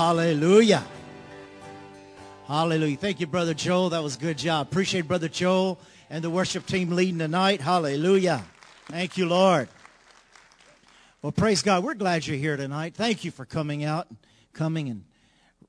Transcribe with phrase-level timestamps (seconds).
[0.00, 0.82] hallelujah.
[2.46, 2.96] Hallelujah.
[2.96, 3.90] Thank you, Brother Joel.
[3.90, 4.66] That was a good job.
[4.68, 5.78] Appreciate Brother Joel
[6.08, 7.60] and the worship team leading tonight.
[7.60, 8.42] Hallelujah.
[8.86, 9.68] Thank you, Lord.
[11.20, 11.84] Well, praise God.
[11.84, 12.94] We're glad you're here tonight.
[12.94, 14.16] Thank you for coming out, and
[14.54, 15.04] coming and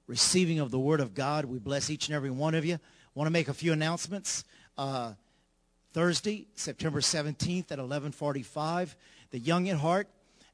[0.07, 1.43] receiving of the Word of God.
[1.43, 2.79] We bless each and every one of you.
[3.13, 4.45] Want to make a few announcements.
[4.77, 5.11] Uh,
[5.91, 8.95] Thursday, September 17th at 1145,
[9.31, 10.07] the Young at Heart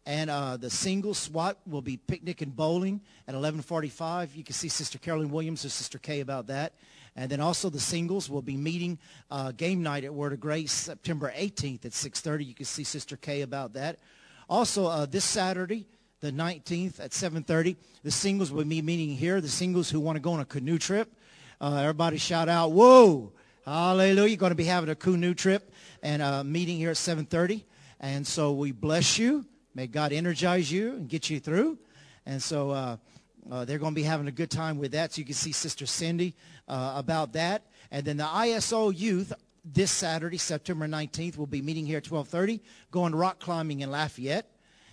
[0.07, 4.38] and uh, the single SWAT will be picnic and bowling at 1145.
[4.38, 6.71] You can see Sister Carolyn Williams or Sister Kay about that.
[7.17, 8.99] And then also the singles will be meeting
[9.30, 12.45] uh, game night at Word of Grace September 18th at 6.30.
[12.45, 13.99] You can see Sister Kay about that.
[14.49, 15.85] Also, uh, this Saturday,
[16.21, 19.41] the 19th at 7.30, the singles will be meeting here.
[19.41, 21.11] The singles who want to go on a canoe trip.
[21.59, 23.33] Uh, everybody shout out, whoa,
[23.66, 24.30] hallelujah.
[24.30, 25.69] You're going to be having a canoe trip
[26.02, 27.66] and a meeting here at 7.30.
[27.99, 29.45] And so we bless you.
[29.78, 31.78] May God energize you and get you through.
[32.25, 32.97] And so uh,
[33.52, 35.14] uh, they're going to be having a good time with that.
[35.14, 36.33] So you can see Sister Cindy
[36.67, 37.61] uh, about that.
[37.92, 39.33] And then the ISO youth
[39.64, 44.50] this Saturday, September 19th, will be meeting here at 1230, going rock climbing in Lafayette.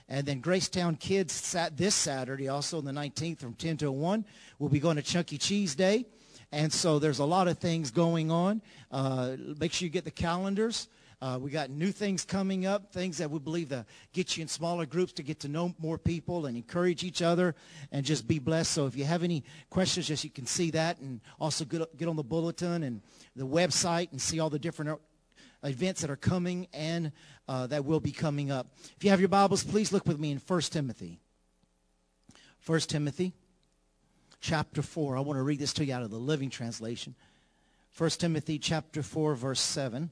[0.06, 4.26] And then Gracetown Kids sat this Saturday, also on the 19th from 10 to 1.
[4.58, 5.38] We'll be going to Chuck E.
[5.38, 6.04] Cheese Day.
[6.52, 8.60] And so there's a lot of things going on.
[8.92, 10.88] Uh, make sure you get the calendars.
[11.24, 14.48] Uh, we got new things coming up, things that we believe to get you in
[14.48, 17.54] smaller groups to get to know more people and encourage each other
[17.92, 18.70] and just be blessed.
[18.70, 22.08] So if you have any questions, just you can see that and also get, get
[22.08, 23.00] on the bulletin and
[23.34, 24.96] the website and see all the different uh,
[25.62, 27.10] events that are coming and
[27.48, 28.66] uh, that will be coming up.
[28.94, 31.20] If you have your Bibles, please look with me in 1 Timothy.
[32.66, 33.32] 1 Timothy
[34.42, 35.16] chapter 4.
[35.16, 37.14] I want to read this to you out of the Living Translation.
[37.96, 40.10] 1 Timothy chapter 4, verse 7.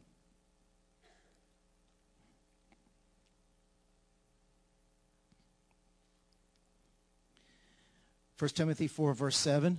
[8.42, 9.78] 1 Timothy 4, verse 7.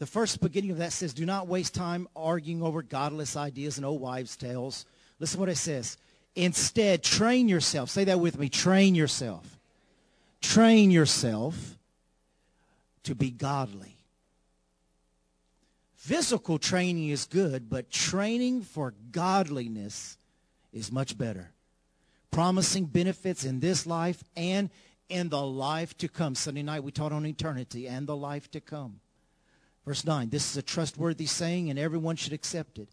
[0.00, 3.86] The first beginning of that says, Do not waste time arguing over godless ideas and
[3.86, 4.84] old wives' tales.
[5.20, 5.96] Listen what it says.
[6.34, 7.88] Instead, train yourself.
[7.88, 8.48] Say that with me.
[8.48, 9.60] Train yourself.
[10.40, 11.78] Train yourself
[13.04, 13.94] to be godly.
[15.94, 20.16] Physical training is good, but training for godliness
[20.72, 21.52] is much better.
[22.32, 24.68] Promising benefits in this life and
[25.12, 26.34] in the life to come.
[26.34, 29.00] Sunday night we taught on eternity and the life to come.
[29.84, 32.88] Verse 9, this is a trustworthy saying and everyone should accept it.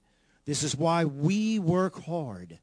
[0.45, 2.59] This is why we work hard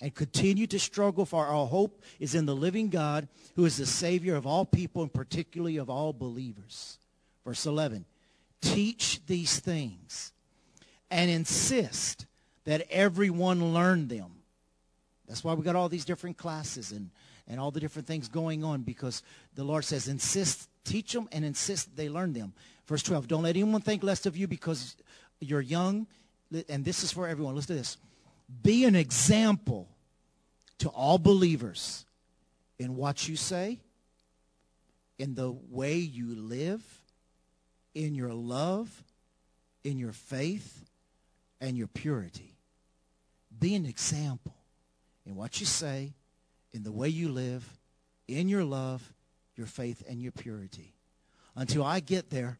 [0.00, 3.86] and continue to struggle for our hope is in the living God who is the
[3.86, 6.98] Savior of all people and particularly of all believers.
[7.44, 8.04] Verse 11,
[8.60, 10.32] teach these things
[11.10, 12.26] and insist
[12.64, 14.42] that everyone learn them.
[15.26, 17.10] That's why we got all these different classes and
[17.48, 19.22] and all the different things going on because
[19.54, 22.52] the Lord says, insist, teach them and insist they learn them.
[22.86, 24.96] Verse 12, don't let anyone think less of you because
[25.40, 26.06] you're young.
[26.68, 27.54] And this is for everyone.
[27.54, 27.96] Listen to this.
[28.62, 29.88] Be an example
[30.78, 32.04] to all believers
[32.78, 33.80] in what you say,
[35.18, 36.82] in the way you live,
[37.94, 39.02] in your love,
[39.82, 40.84] in your faith,
[41.60, 42.54] and your purity.
[43.58, 44.54] Be an example
[45.24, 46.12] in what you say,
[46.76, 47.78] in the way you live,
[48.28, 49.14] in your love,
[49.56, 50.92] your faith, and your purity.
[51.56, 52.58] Until I get there,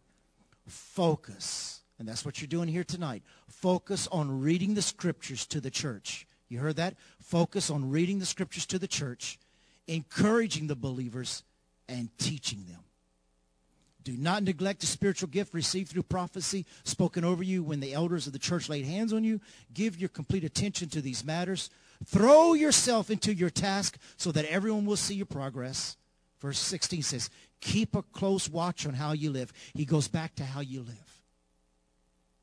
[0.66, 1.82] focus.
[1.98, 3.22] And that's what you're doing here tonight.
[3.46, 6.26] Focus on reading the scriptures to the church.
[6.48, 6.94] You heard that?
[7.20, 9.38] Focus on reading the scriptures to the church,
[9.86, 11.42] encouraging the believers,
[11.86, 12.80] and teaching them.
[14.02, 18.26] Do not neglect the spiritual gift received through prophecy spoken over you when the elders
[18.26, 19.40] of the church laid hands on you.
[19.74, 21.68] Give your complete attention to these matters.
[22.04, 25.96] Throw yourself into your task so that everyone will see your progress.
[26.40, 27.30] Verse 16 says,
[27.60, 29.52] keep a close watch on how you live.
[29.74, 31.22] He goes back to how you live.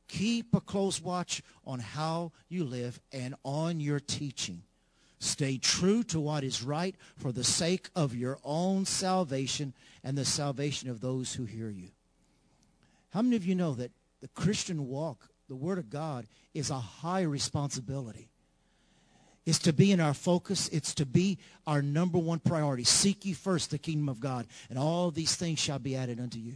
[0.08, 4.64] Keep a close watch on how you live and on your teaching.
[5.20, 9.74] Stay true to what is right for the sake of your own salvation
[10.04, 11.90] and the salvation of those who hear you.
[13.12, 13.92] How many of you know that
[14.22, 18.28] the Christian walk, the Word of God, is a high responsibility?
[19.46, 20.70] Is to be in our focus.
[20.70, 21.38] It's to be
[21.68, 22.84] our number one priority.
[22.84, 26.40] Seek ye first the kingdom of God, and all these things shall be added unto
[26.40, 26.54] you.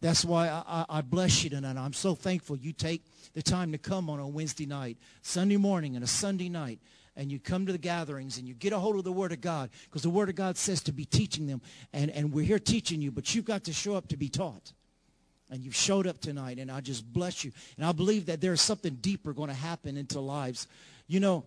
[0.00, 1.76] That's why I, I, bless you tonight.
[1.76, 3.04] I'm so thankful you take
[3.34, 6.80] the time to come on a Wednesday night, Sunday morning, and a Sunday night,
[7.16, 9.40] and you come to the gatherings and you get a hold of the Word of
[9.40, 11.60] God because the Word of God says to be teaching them.
[11.92, 14.72] And, and we're here teaching you, but you've got to show up to be taught.
[15.50, 17.52] And you've showed up tonight, and I just bless you.
[17.76, 20.66] And I believe that there's something deeper going to happen into lives.
[21.06, 21.44] You know,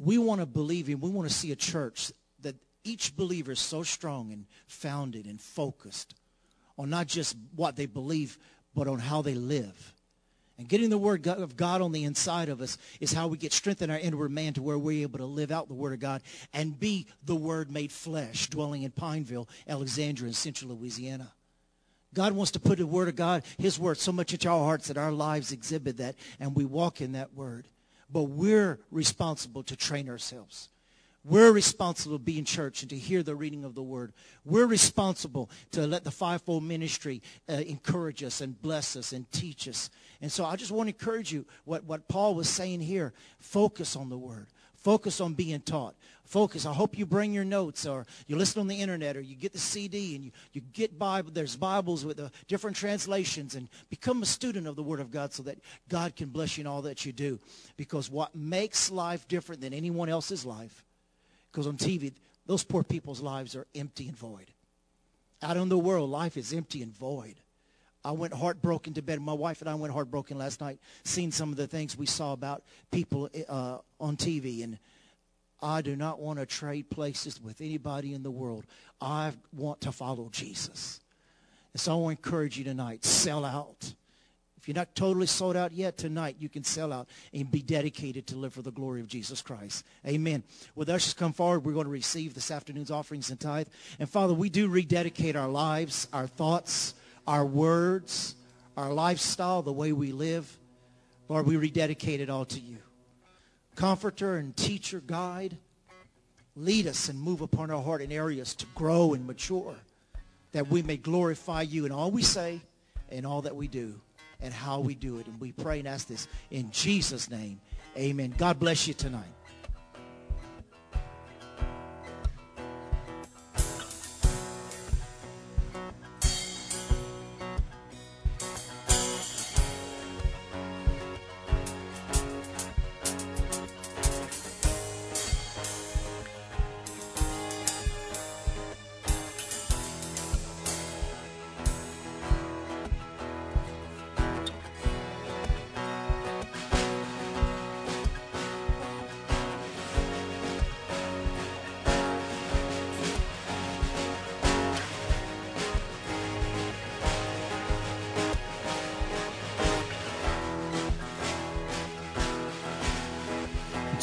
[0.00, 2.10] we want to believe in, we want to see a church
[2.40, 6.14] that each believer is so strong and founded and focused
[6.78, 8.38] on not just what they believe,
[8.74, 9.94] but on how they live.
[10.56, 13.52] And getting the word of God on the inside of us is how we get
[13.52, 16.00] strength in our inward man to where we're able to live out the word of
[16.00, 16.22] God
[16.52, 21.32] and be the word made flesh, dwelling in Pineville, Alexandria, and central Louisiana.
[22.12, 24.88] God wants to put the word of God, his word, so much into our hearts
[24.88, 27.68] that our lives exhibit that and we walk in that word.
[28.12, 30.68] But we're responsible to train ourselves.
[31.22, 34.14] We're responsible to be in church and to hear the reading of the word.
[34.44, 39.68] We're responsible to let the fivefold ministry uh, encourage us and bless us and teach
[39.68, 39.90] us.
[40.22, 43.12] And so I just want to encourage you what, what Paul was saying here.
[43.38, 44.46] Focus on the word.
[44.74, 45.94] Focus on being taught.
[46.30, 46.64] Focus.
[46.64, 49.52] I hope you bring your notes or you listen on the internet or you get
[49.52, 51.32] the CD and you, you get Bible.
[51.34, 55.32] There's Bibles with the different translations and become a student of the Word of God
[55.32, 57.40] so that God can bless you in all that you do.
[57.76, 60.84] Because what makes life different than anyone else's life
[61.50, 62.12] because on TV,
[62.46, 64.46] those poor people's lives are empty and void.
[65.42, 67.34] Out in the world, life is empty and void.
[68.04, 69.20] I went heartbroken to bed.
[69.20, 72.32] My wife and I went heartbroken last night, seeing some of the things we saw
[72.32, 72.62] about
[72.92, 74.62] people uh, on TV.
[74.62, 74.78] And
[75.62, 78.64] I do not want to trade places with anybody in the world.
[79.00, 81.00] I want to follow Jesus.
[81.72, 83.92] And so I want to encourage you tonight, sell out.
[84.56, 88.26] If you're not totally sold out yet tonight, you can sell out and be dedicated
[88.26, 89.86] to live for the glory of Jesus Christ.
[90.06, 90.42] Amen.
[90.74, 93.68] With ushers come forward, we're going to receive this afternoon's offerings and tithe.
[93.98, 96.92] And Father, we do rededicate our lives, our thoughts,
[97.26, 98.34] our words,
[98.76, 100.58] our lifestyle, the way we live.
[101.28, 102.78] Lord, we rededicate it all to you.
[103.76, 105.56] Comforter and teacher, guide,
[106.56, 109.76] lead us and move upon our heart in areas to grow and mature,
[110.52, 112.60] that we may glorify you in all we say
[113.10, 114.00] and all that we do
[114.40, 115.26] and how we do it.
[115.26, 117.60] And we pray and ask this in Jesus' name.
[117.96, 118.34] Amen.
[118.36, 119.39] God bless you tonight.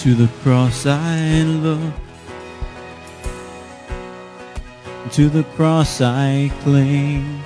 [0.07, 1.93] To the cross I look,
[5.11, 7.41] to the cross I cling.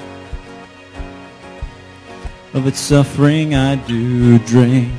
[2.54, 4.92] Of its suffering I do drink,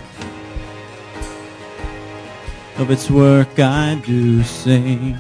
[2.79, 5.17] of its work I do sing.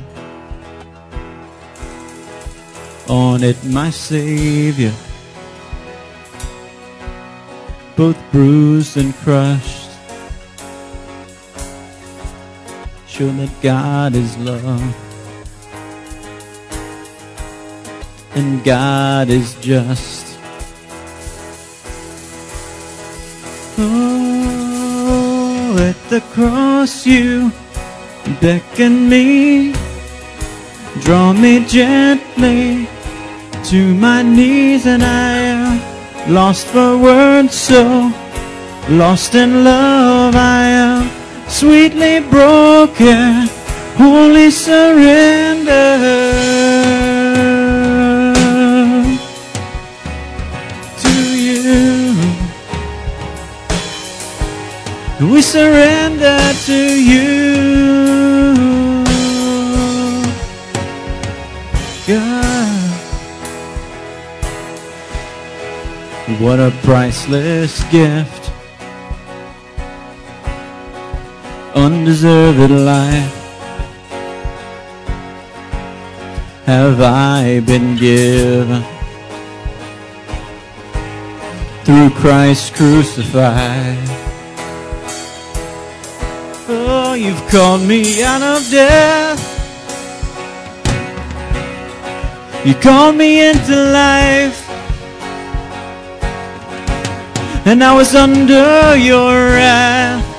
[3.09, 4.93] On it my Savior,
[7.95, 9.82] both bruised and crushed
[13.13, 14.83] show that God is love.
[18.35, 20.39] And God is just.
[23.77, 27.53] Oh, at the cross you
[28.41, 29.75] beckon me,
[31.01, 32.89] draw me gently
[33.65, 38.11] to my knees, and I am lost for words, so
[38.89, 40.82] lost in love I am
[41.63, 43.47] sweetly broken,
[43.95, 45.95] wholly surrender
[50.99, 51.15] to
[51.47, 52.17] you.
[55.21, 59.05] We surrender to you,
[62.09, 62.91] God.
[66.41, 68.42] What a priceless gift
[71.75, 73.39] undeserved life
[76.67, 78.83] have I been given
[81.85, 83.99] through Christ crucified.
[86.69, 89.41] Oh, you've called me out of death.
[92.65, 94.69] You called me into life.
[97.67, 100.32] And I was under your wrath.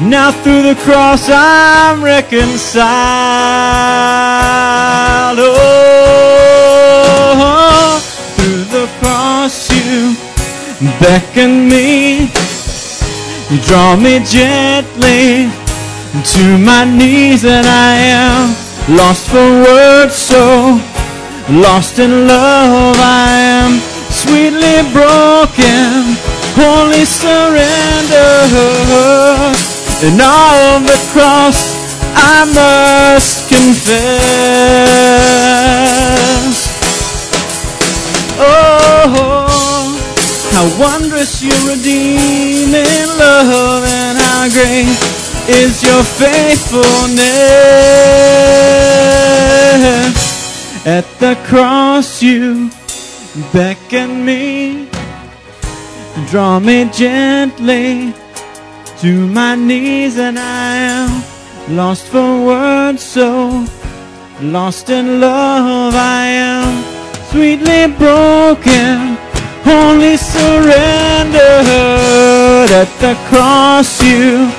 [0.00, 2.88] Now through the cross I'm reconciled.
[5.40, 6.78] Oh,
[8.36, 10.14] through the cross you
[11.00, 12.30] beckon me,
[13.66, 15.50] draw me gently
[16.22, 18.54] to my knees, and I am
[18.96, 20.78] lost for words, so
[21.50, 26.14] lost in love I am, sweetly broken,
[26.54, 28.54] wholly surrendered,
[30.00, 31.74] and all the cross
[32.14, 33.98] I must confess.
[38.38, 39.98] Oh,
[40.52, 44.86] how wondrous your redeeming love and how great
[45.48, 47.26] is your faithfulness.
[50.86, 52.70] At the cross you
[53.52, 54.88] beckon me,
[56.30, 58.14] draw me gently
[59.00, 61.22] to my knees and I am
[61.76, 63.64] lost for words so
[64.42, 66.82] lost in love I am.
[67.30, 69.16] Sweetly broken
[69.64, 71.38] only surrendered
[72.82, 74.50] at the cross you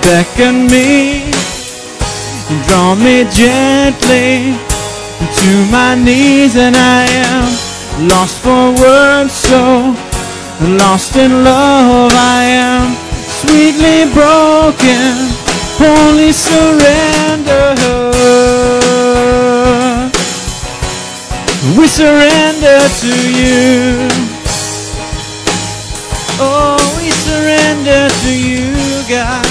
[0.00, 1.28] beckon me.
[2.68, 4.56] Draw me gently
[5.40, 9.94] to my knees and I am lost for words so
[10.80, 13.07] lost in love I am
[13.40, 15.14] sweetly broken
[15.80, 17.74] only surrender.
[21.78, 24.08] We surrender to you.
[26.40, 28.74] Oh we surrender to you
[29.08, 29.46] God.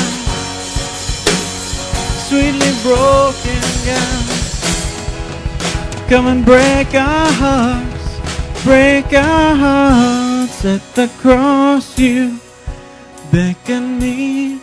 [2.27, 4.25] Sweetly broken God.
[6.09, 7.97] Come and break our hearts
[8.63, 12.37] break our hearts at the cross you
[13.31, 14.59] beckon me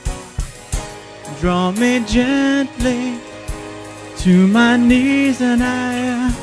[1.41, 3.19] draw me gently
[4.17, 6.35] to my knees and I am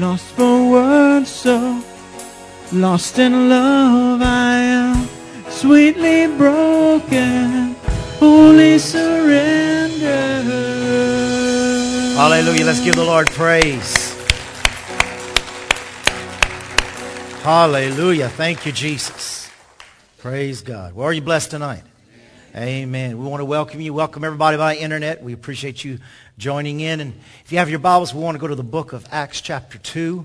[0.00, 1.82] lost for words so
[2.72, 5.08] lost in love I am
[5.48, 7.76] sweetly broken
[8.20, 9.74] only surrender
[12.14, 12.64] Hallelujah.
[12.64, 14.14] Let's give the Lord praise.
[17.42, 18.28] Hallelujah.
[18.28, 19.33] Thank you, Jesus.
[20.24, 20.94] Praise God.
[20.94, 21.82] Well, are you blessed tonight?
[22.56, 23.18] Amen.
[23.18, 23.92] We want to welcome you.
[23.92, 25.22] Welcome everybody by internet.
[25.22, 25.98] We appreciate you
[26.38, 27.00] joining in.
[27.00, 27.12] And
[27.44, 29.76] if you have your Bibles, we want to go to the book of Acts chapter
[29.76, 30.24] 2.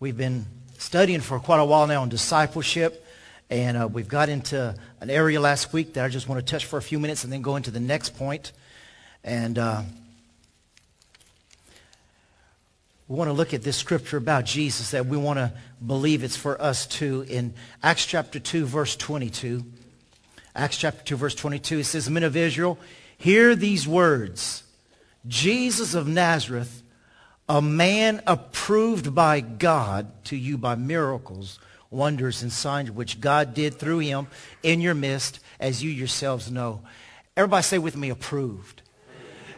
[0.00, 0.44] We've been
[0.76, 3.06] studying for quite a while now on discipleship.
[3.48, 6.66] And uh, we've got into an area last week that I just want to touch
[6.66, 8.52] for a few minutes and then go into the next point.
[9.24, 9.80] And uh,
[13.08, 15.52] we want to look at this scripture about Jesus that we want to
[15.84, 17.24] believe it's for us too.
[17.28, 19.64] In Acts chapter 2, verse 22,
[20.56, 22.78] Acts chapter 2, verse 22, it says, Men of Israel,
[23.16, 24.64] hear these words.
[25.28, 26.82] Jesus of Nazareth,
[27.48, 31.60] a man approved by God to you by miracles,
[31.90, 34.26] wonders, and signs which God did through him
[34.64, 36.82] in your midst, as you yourselves know.
[37.36, 38.82] Everybody say with me, approved.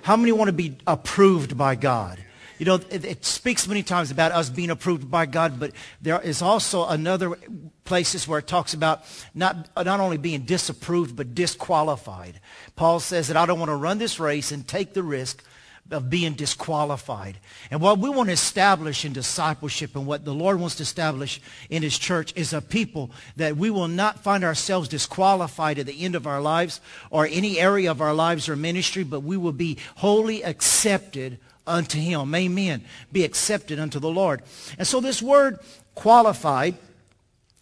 [0.02, 2.22] How many want to be approved by God?
[2.58, 5.72] You know, it, it, speaks many times about us being approved by God, but
[6.02, 7.38] there is also another
[7.84, 12.40] places where it talks about not, not only being disapproved, but disqualified.
[12.74, 15.44] Paul says that I don't want to run this race and take the risk
[15.90, 17.38] of being disqualified.
[17.70, 21.40] And what we want to establish in discipleship and what the Lord wants to establish
[21.70, 26.04] in his church is a people that we will not find ourselves disqualified at the
[26.04, 29.52] end of our lives or any area of our lives or ministry, but we will
[29.52, 31.38] be wholly accepted
[31.68, 32.34] unto him.
[32.34, 32.84] Amen.
[33.12, 34.42] Be accepted unto the Lord.
[34.78, 35.58] And so this word
[35.94, 36.74] qualified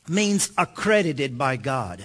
[0.08, 2.04] means accredited by God.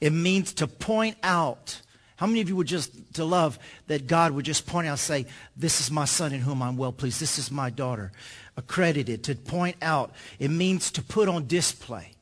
[0.00, 1.80] It means to point out.
[2.16, 5.26] How many of you would just to love that God would just point out say,
[5.56, 7.20] this is my son in whom I'm well pleased.
[7.20, 8.12] This is my daughter.
[8.56, 10.12] Accredited, to point out.
[10.38, 12.12] It means to put on display.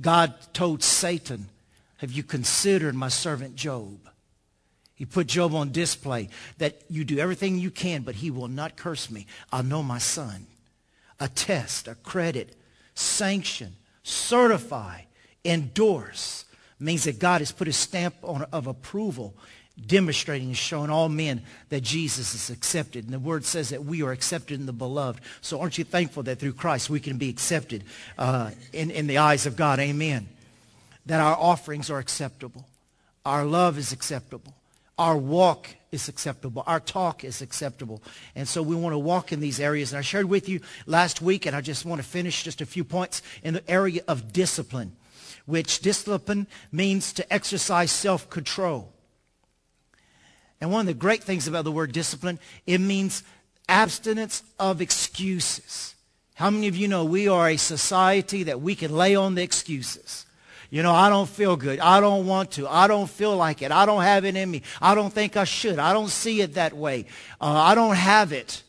[0.00, 1.48] God told Satan,
[1.98, 3.98] have you considered my servant Job?
[4.94, 8.76] He put Job on display that you do everything you can, but he will not
[8.76, 9.26] curse me.
[9.52, 10.46] I know my son.
[11.18, 12.56] A test, a credit,
[12.94, 15.00] sanction, certify,
[15.44, 16.44] endorse
[16.78, 19.34] means that God has put his stamp on, of approval,
[19.86, 23.04] demonstrating and showing all men that Jesus is accepted.
[23.04, 25.20] And the word says that we are accepted in the beloved.
[25.40, 27.84] So aren't you thankful that through Christ we can be accepted
[28.16, 29.80] uh, in, in the eyes of God?
[29.80, 30.28] Amen.
[31.06, 32.66] That our offerings are acceptable.
[33.24, 34.54] Our love is acceptable.
[34.98, 36.62] Our walk is acceptable.
[36.66, 38.02] Our talk is acceptable.
[38.34, 39.92] And so we want to walk in these areas.
[39.92, 42.66] And I shared with you last week, and I just want to finish just a
[42.66, 44.92] few points in the area of discipline,
[45.46, 48.92] which discipline means to exercise self-control.
[50.60, 53.22] And one of the great things about the word discipline, it means
[53.68, 55.94] abstinence of excuses.
[56.34, 59.42] How many of you know we are a society that we can lay on the
[59.42, 60.26] excuses?
[60.74, 61.78] You know, I don't feel good.
[61.78, 62.66] I don't want to.
[62.66, 63.70] I don't feel like it.
[63.70, 64.62] I don't have it in me.
[64.82, 65.78] I don't think I should.
[65.78, 67.04] I don't see it that way.
[67.40, 68.64] Uh, I don't have it.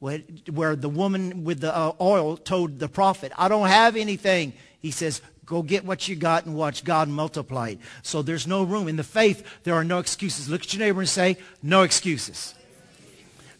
[0.00, 4.54] Where the woman with the uh, oil told the prophet, I don't have anything.
[4.80, 7.78] He says, go get what you got and watch God multiply it.
[8.02, 8.88] So there's no room.
[8.88, 10.48] In the faith, there are no excuses.
[10.48, 12.56] Look at your neighbor and say, no excuses.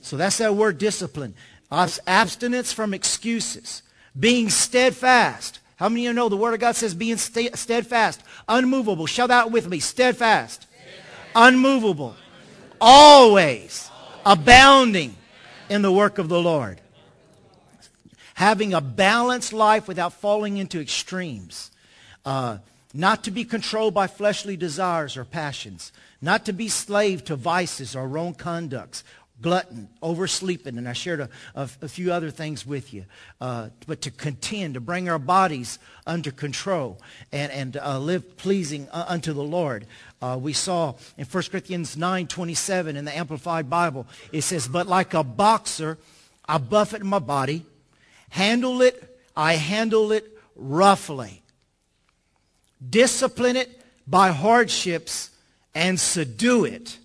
[0.01, 1.35] So that's that word discipline.
[1.71, 3.83] Abstinence from excuses.
[4.19, 5.61] Being steadfast.
[5.77, 9.07] How many of you know the Word of God says being steadfast, unmovable?
[9.07, 9.79] Shout out with me.
[9.79, 11.33] Steadfast, steadfast.
[11.35, 12.17] unmovable,
[12.81, 13.91] always
[14.25, 15.17] abounding
[15.69, 16.81] in the work of the Lord.
[18.35, 21.71] Having a balanced life without falling into extremes.
[22.25, 22.59] Uh,
[22.93, 25.93] not to be controlled by fleshly desires or passions.
[26.23, 29.05] Not to be slave to vices or wrong conducts
[29.41, 33.05] glutton, oversleeping, and I shared a, a, a few other things with you.
[33.41, 37.01] Uh, but to contend, to bring our bodies under control
[37.33, 39.87] and, and uh, live pleasing uh, unto the Lord.
[40.23, 44.87] Uh, we saw in 1 Corinthians 9, 27 in the Amplified Bible, it says, But
[44.87, 45.99] like a boxer,
[46.49, 47.67] I buffet my body,
[48.31, 50.25] handle it, I handle it
[50.55, 51.43] roughly.
[52.89, 55.31] Discipline it by hardships
[55.75, 56.99] and subdue it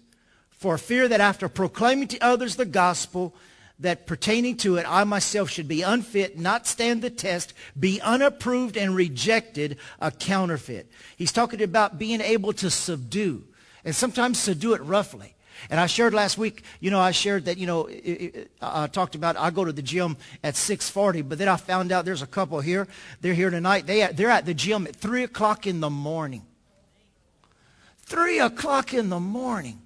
[0.62, 3.34] for fear that after proclaiming to others the gospel,
[3.80, 8.78] that pertaining to it, I myself should be unfit, not stand the test, be unapproved
[8.78, 10.88] and rejected, a counterfeit.
[11.18, 13.44] He's talking about being able to subdue,
[13.84, 15.34] and sometimes subdue it roughly.
[15.72, 18.86] And I shared last week, you know, I shared that, you know, it, it, I
[18.86, 22.22] talked about I go to the gym at 6.40, but then I found out there's
[22.22, 22.88] a couple here.
[23.22, 23.88] They're here tonight.
[23.88, 26.44] They, they're at the gym at 3 o'clock in the morning.
[28.04, 29.82] 3 o'clock in the morning.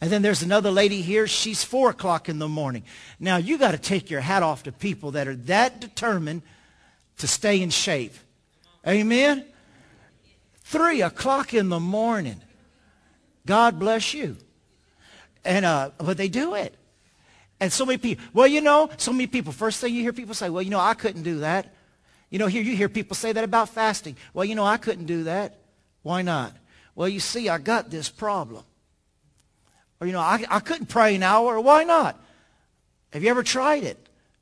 [0.00, 1.26] And then there's another lady here.
[1.26, 2.84] She's 4 o'clock in the morning.
[3.18, 6.42] Now, you got to take your hat off to people that are that determined
[7.18, 8.14] to stay in shape.
[8.86, 9.44] Amen?
[10.62, 12.40] 3 o'clock in the morning.
[13.44, 14.36] God bless you.
[15.44, 16.74] And, uh, but they do it.
[17.58, 20.34] And so many people, well, you know, so many people, first thing you hear people
[20.34, 21.74] say, well, you know, I couldn't do that.
[22.30, 24.16] You know, here you hear people say that about fasting.
[24.32, 25.58] Well, you know, I couldn't do that.
[26.02, 26.56] Why not?
[26.94, 28.64] Well, you see, I got this problem.
[30.00, 31.60] Or, you know, I, I couldn't pray an hour.
[31.60, 32.18] Why not?
[33.12, 33.98] Have you ever tried it?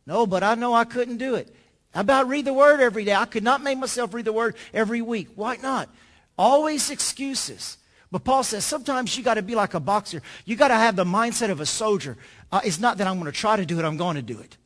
[0.06, 1.54] No, but I know I couldn't do it.
[1.92, 3.14] How about read the Word every day?
[3.14, 5.28] I could not make myself read the Word every week.
[5.34, 5.88] Why not?
[6.36, 7.78] Always excuses.
[8.10, 10.22] But Paul says sometimes you got to be like a boxer.
[10.44, 12.16] You got to have the mindset of a soldier.
[12.50, 14.38] Uh, it's not that I'm going to try to do it, I'm going to do
[14.38, 14.56] it.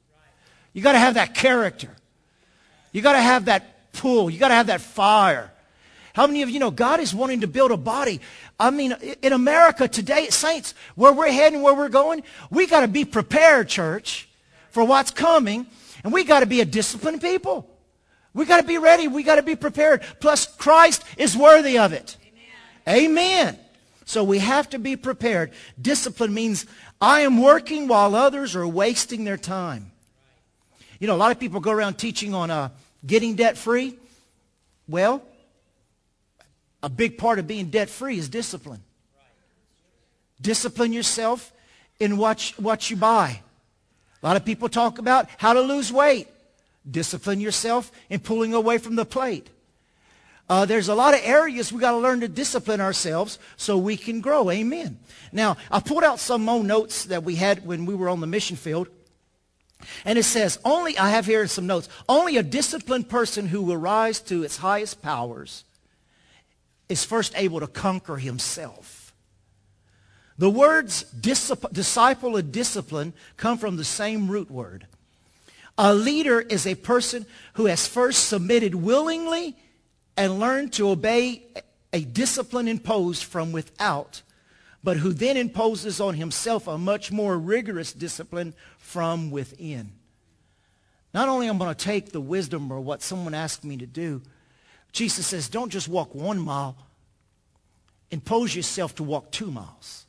[0.72, 1.90] You got to have that character.
[2.92, 4.30] You got to have that pull.
[4.30, 5.51] You got to have that fire.
[6.14, 8.20] How many of you know God is wanting to build a body?
[8.60, 12.88] I mean, in America today, saints, where we're heading, where we're going, we got to
[12.88, 14.28] be prepared, church,
[14.70, 15.66] for what's coming.
[16.04, 17.68] And we got to be a disciplined people.
[18.34, 19.08] We got to be ready.
[19.08, 20.02] We got to be prepared.
[20.20, 22.16] Plus, Christ is worthy of it.
[22.86, 23.10] Amen.
[23.10, 23.58] Amen.
[24.04, 25.52] So we have to be prepared.
[25.80, 26.66] Discipline means
[27.00, 29.92] I am working while others are wasting their time.
[30.98, 32.70] You know, a lot of people go around teaching on uh,
[33.06, 33.96] getting debt free.
[34.88, 35.22] Well,
[36.82, 38.82] a big part of being debt free is discipline.
[40.40, 41.52] Discipline yourself
[42.00, 43.40] in what, what you buy.
[44.22, 46.28] A lot of people talk about how to lose weight.
[46.88, 49.48] Discipline yourself in pulling away from the plate.
[50.48, 53.96] Uh, there's a lot of areas we got to learn to discipline ourselves so we
[53.96, 54.50] can grow.
[54.50, 54.98] Amen.
[55.30, 58.26] Now, I pulled out some more notes that we had when we were on the
[58.26, 58.88] mission field.
[60.04, 63.76] And it says, only, I have here some notes, only a disciplined person who will
[63.76, 65.64] rise to its highest powers
[66.92, 69.14] is first able to conquer himself.
[70.38, 74.86] The words disciple and discipline come from the same root word.
[75.78, 77.24] A leader is a person
[77.54, 79.56] who has first submitted willingly
[80.16, 81.44] and learned to obey
[81.92, 84.22] a discipline imposed from without,
[84.84, 89.92] but who then imposes on himself a much more rigorous discipline from within.
[91.14, 93.86] Not only am I going to take the wisdom or what someone asked me to
[93.86, 94.22] do,
[94.92, 96.76] Jesus says, don't just walk one mile.
[98.10, 100.06] Impose yourself to walk two miles.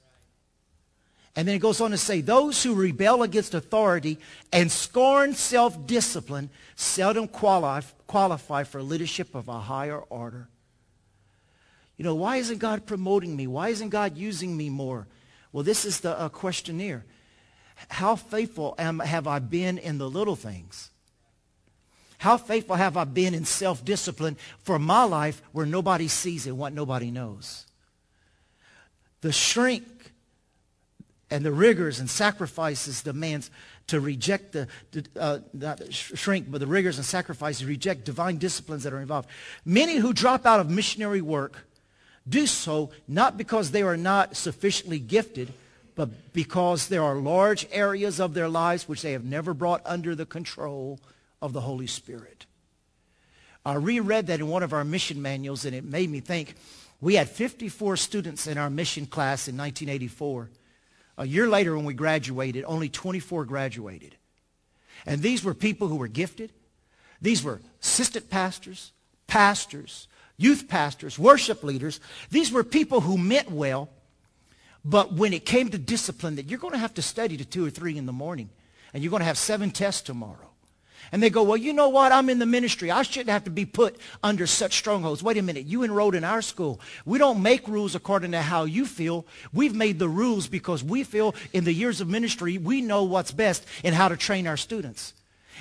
[1.35, 4.19] And then it goes on to say, those who rebel against authority
[4.51, 10.47] and scorn self-discipline seldom qualify, qualify for leadership of a higher order.
[11.97, 13.47] You know, why isn't God promoting me?
[13.47, 15.07] Why isn't God using me more?
[15.51, 17.05] Well, this is the uh, questionnaire.
[17.89, 20.91] How faithful am, have I been in the little things?
[22.23, 26.71] How faithful have I been in self-discipline for my life where nobody sees it, what
[26.71, 27.65] nobody knows?
[29.19, 30.13] The shrink
[31.29, 33.51] and the rigors and sacrifices demands
[33.88, 34.69] to reject the,
[35.19, 39.27] uh, not shrink, but the rigors and sacrifices, reject divine disciplines that are involved.
[39.65, 41.67] Many who drop out of missionary work
[42.29, 45.51] do so not because they are not sufficiently gifted,
[45.93, 50.15] but because there are large areas of their lives which they have never brought under
[50.15, 51.01] the control
[51.43, 52.45] of the Holy Spirit.
[53.65, 56.56] I reread that in one of our mission manuals, and it made me think.
[57.01, 60.49] We had 54 students in our mission class in 1984.
[61.17, 64.15] A year later, when we graduated, only 24 graduated.
[65.06, 66.53] And these were people who were gifted.
[67.21, 68.93] These were assistant pastors,
[69.27, 71.99] pastors, youth pastors, worship leaders.
[72.32, 73.89] These were people who meant well,
[74.86, 77.65] but when it came to discipline, that you're going to have to study to 2
[77.65, 78.49] or 3 in the morning,
[78.93, 80.52] and you're going to have seven tests tomorrow.
[81.13, 82.12] And they go, well, you know what?
[82.12, 82.89] I'm in the ministry.
[82.89, 85.21] I shouldn't have to be put under such strongholds.
[85.21, 85.67] Wait a minute.
[85.67, 86.82] You enrolled in our school.
[87.06, 89.28] We don't make rules according to how you feel.
[89.54, 93.32] We've made the rules because we feel in the years of ministry, we know what's
[93.32, 95.13] best in how to train our students.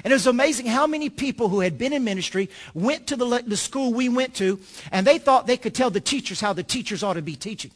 [0.03, 3.45] And it was amazing how many people who had been in ministry went to the,
[3.47, 4.59] the school we went to,
[4.91, 7.73] and they thought they could tell the teachers how the teachers ought to be teaching.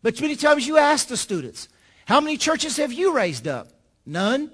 [0.00, 1.68] But many times you ask the students,
[2.06, 3.68] how many churches have you raised up?
[4.06, 4.50] None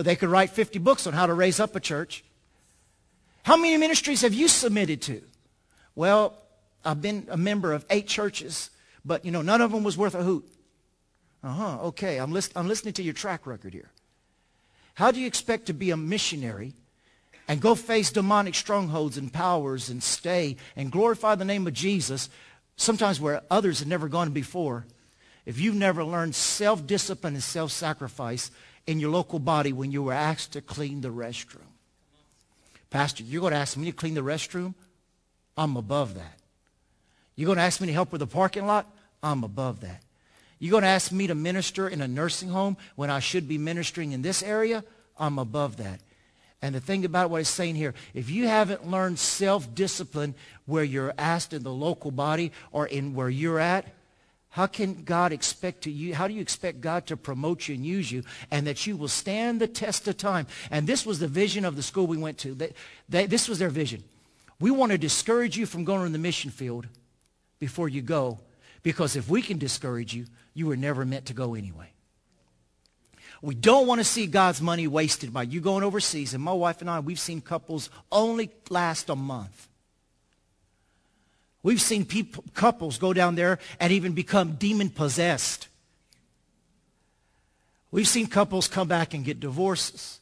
[0.00, 2.24] but they could write 50 books on how to raise up a church.
[3.42, 5.20] How many ministries have you submitted to?
[5.94, 6.38] Well,
[6.82, 8.70] I've been a member of eight churches,
[9.04, 10.48] but you know, none of them was worth a hoot.
[11.44, 13.90] Uh-huh, okay, I'm, list- I'm listening to your track record here.
[14.94, 16.72] How do you expect to be a missionary
[17.46, 22.30] and go face demonic strongholds and powers and stay and glorify the name of Jesus,
[22.76, 24.86] sometimes where others have never gone before,
[25.44, 28.50] if you've never learned self-discipline and self-sacrifice
[28.90, 31.70] in your local body when you were asked to clean the restroom.
[32.90, 34.74] Pastor, you're going to ask me to clean the restroom?
[35.56, 36.40] I'm above that.
[37.36, 38.92] You're going to ask me to help with the parking lot?
[39.22, 40.02] I'm above that.
[40.58, 43.58] You're going to ask me to minister in a nursing home when I should be
[43.58, 44.82] ministering in this area?
[45.16, 46.00] I'm above that.
[46.60, 50.34] And the thing about what it's saying here, if you haven't learned self-discipline
[50.66, 53.86] where you're asked in the local body or in where you're at,
[54.50, 57.86] how can God expect to you, how do you expect God to promote you and
[57.86, 60.48] use you and that you will stand the test of time?
[60.72, 62.54] And this was the vision of the school we went to.
[62.54, 62.72] They,
[63.08, 64.02] they, this was their vision.
[64.58, 66.88] We want to discourage you from going in the mission field
[67.60, 68.40] before you go
[68.82, 71.92] because if we can discourage you, you were never meant to go anyway.
[73.42, 76.34] We don't want to see God's money wasted by you going overseas.
[76.34, 79.68] And my wife and I, we've seen couples only last a month.
[81.62, 85.68] We've seen people, couples go down there and even become demon possessed.
[87.90, 90.20] We've seen couples come back and get divorces.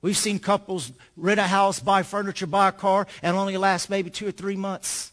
[0.00, 4.10] We've seen couples rent a house, buy furniture, buy a car, and only last maybe
[4.10, 5.12] two or three months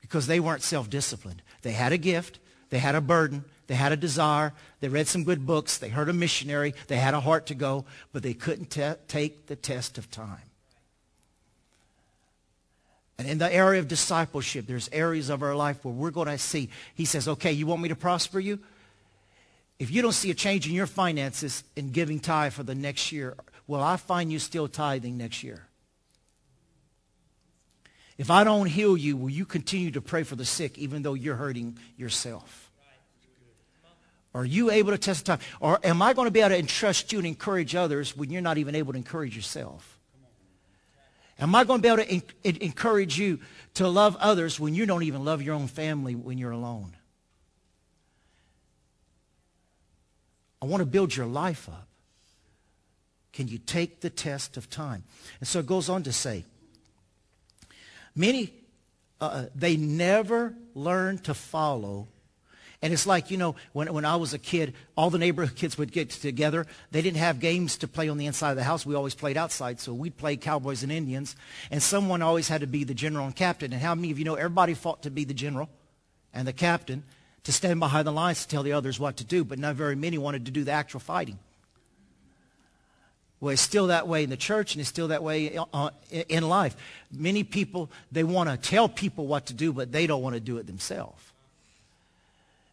[0.00, 1.42] because they weren't self-disciplined.
[1.62, 2.38] They had a gift.
[2.70, 3.44] They had a burden.
[3.66, 4.54] They had a desire.
[4.80, 5.76] They read some good books.
[5.76, 6.74] They heard a missionary.
[6.86, 8.70] They had a heart to go, but they couldn't
[9.08, 10.47] take the test of time.
[13.18, 16.38] And in the area of discipleship, there's areas of our life where we're going to
[16.38, 16.70] see.
[16.94, 18.60] He says, okay, you want me to prosper you?
[19.78, 23.10] If you don't see a change in your finances in giving tithe for the next
[23.10, 23.34] year,
[23.66, 25.64] will I find you still tithing next year?
[28.18, 31.14] If I don't heal you, will you continue to pray for the sick even though
[31.14, 32.70] you're hurting yourself?
[34.34, 35.42] Are you able to testify?
[35.60, 38.42] Or am I going to be able to entrust you and encourage others when you're
[38.42, 39.97] not even able to encourage yourself?
[41.38, 43.38] Am I going to be able to encourage you
[43.74, 46.96] to love others when you don't even love your own family when you're alone?
[50.60, 51.86] I want to build your life up.
[53.32, 55.04] Can you take the test of time?
[55.38, 56.44] And so it goes on to say,
[58.16, 58.52] many,
[59.20, 62.08] uh, they never learn to follow
[62.80, 65.76] and it's like, you know, when, when I was a kid, all the neighborhood kids
[65.78, 66.64] would get together.
[66.92, 68.86] They didn't have games to play on the inside of the house.
[68.86, 69.80] We always played outside.
[69.80, 71.34] So we'd play cowboys and Indians.
[71.72, 73.72] And someone always had to be the general and captain.
[73.72, 75.68] And how many of you know everybody fought to be the general
[76.32, 77.02] and the captain
[77.42, 79.42] to stand behind the lines to tell the others what to do.
[79.42, 81.40] But not very many wanted to do the actual fighting.
[83.40, 86.48] Well, it's still that way in the church and it's still that way uh, in
[86.48, 86.76] life.
[87.10, 90.40] Many people, they want to tell people what to do, but they don't want to
[90.40, 91.27] do it themselves.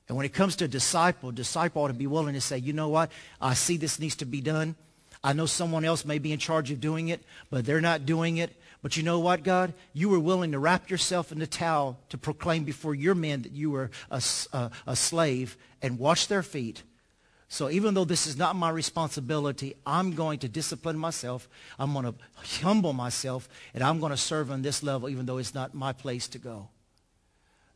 [0.07, 2.73] And when it comes to a disciple, disciple ought to be willing to say, you
[2.73, 3.11] know what?
[3.41, 4.75] I see this needs to be done.
[5.23, 8.37] I know someone else may be in charge of doing it, but they're not doing
[8.37, 8.55] it.
[8.83, 9.73] But you know what, God?
[9.93, 13.51] You were willing to wrap yourself in the towel to proclaim before your men that
[13.51, 14.21] you were a,
[14.53, 16.83] a, a slave and wash their feet.
[17.47, 21.49] So even though this is not my responsibility, I'm going to discipline myself.
[21.79, 22.13] I'm going to
[22.61, 25.91] humble myself, and I'm going to serve on this level even though it's not my
[25.91, 26.69] place to go.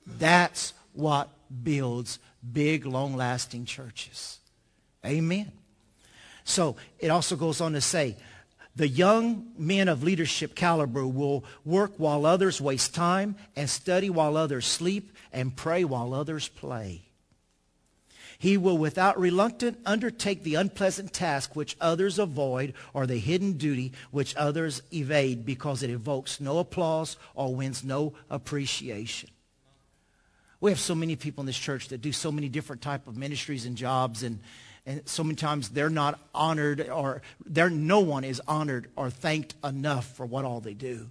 [0.05, 1.29] That's what
[1.63, 2.19] builds
[2.51, 4.39] big, long-lasting churches.
[5.05, 5.51] Amen.
[6.43, 8.17] So it also goes on to say,
[8.75, 14.37] the young men of leadership caliber will work while others waste time and study while
[14.37, 17.01] others sleep and pray while others play.
[18.37, 23.91] He will without reluctance undertake the unpleasant task which others avoid or the hidden duty
[24.11, 29.29] which others evade because it evokes no applause or wins no appreciation.
[30.61, 33.15] We have so many people in this church that do so many different type of
[33.15, 34.39] ministries and jobs and,
[34.85, 39.55] and so many times they're not honored or there no one is honored or thanked
[39.63, 41.09] enough for what all they do.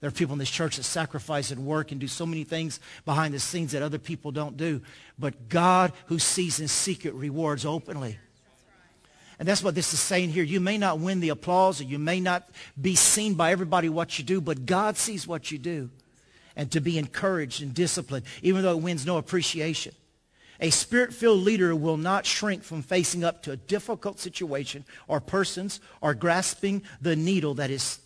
[0.00, 2.78] There are people in this church that sacrifice and work and do so many things
[3.04, 4.82] behind the scenes that other people don't do.
[5.18, 8.18] But God, who sees in secret, rewards openly.
[9.38, 10.44] And that's what this is saying here.
[10.44, 12.48] You may not win the applause or you may not
[12.80, 15.90] be seen by everybody what you do, but God sees what you do.
[16.56, 19.94] And to be encouraged and disciplined, even though it wins no appreciation.
[20.60, 25.80] A spirit-filled leader will not shrink from facing up to a difficult situation or persons
[26.00, 27.98] or grasping the needle that is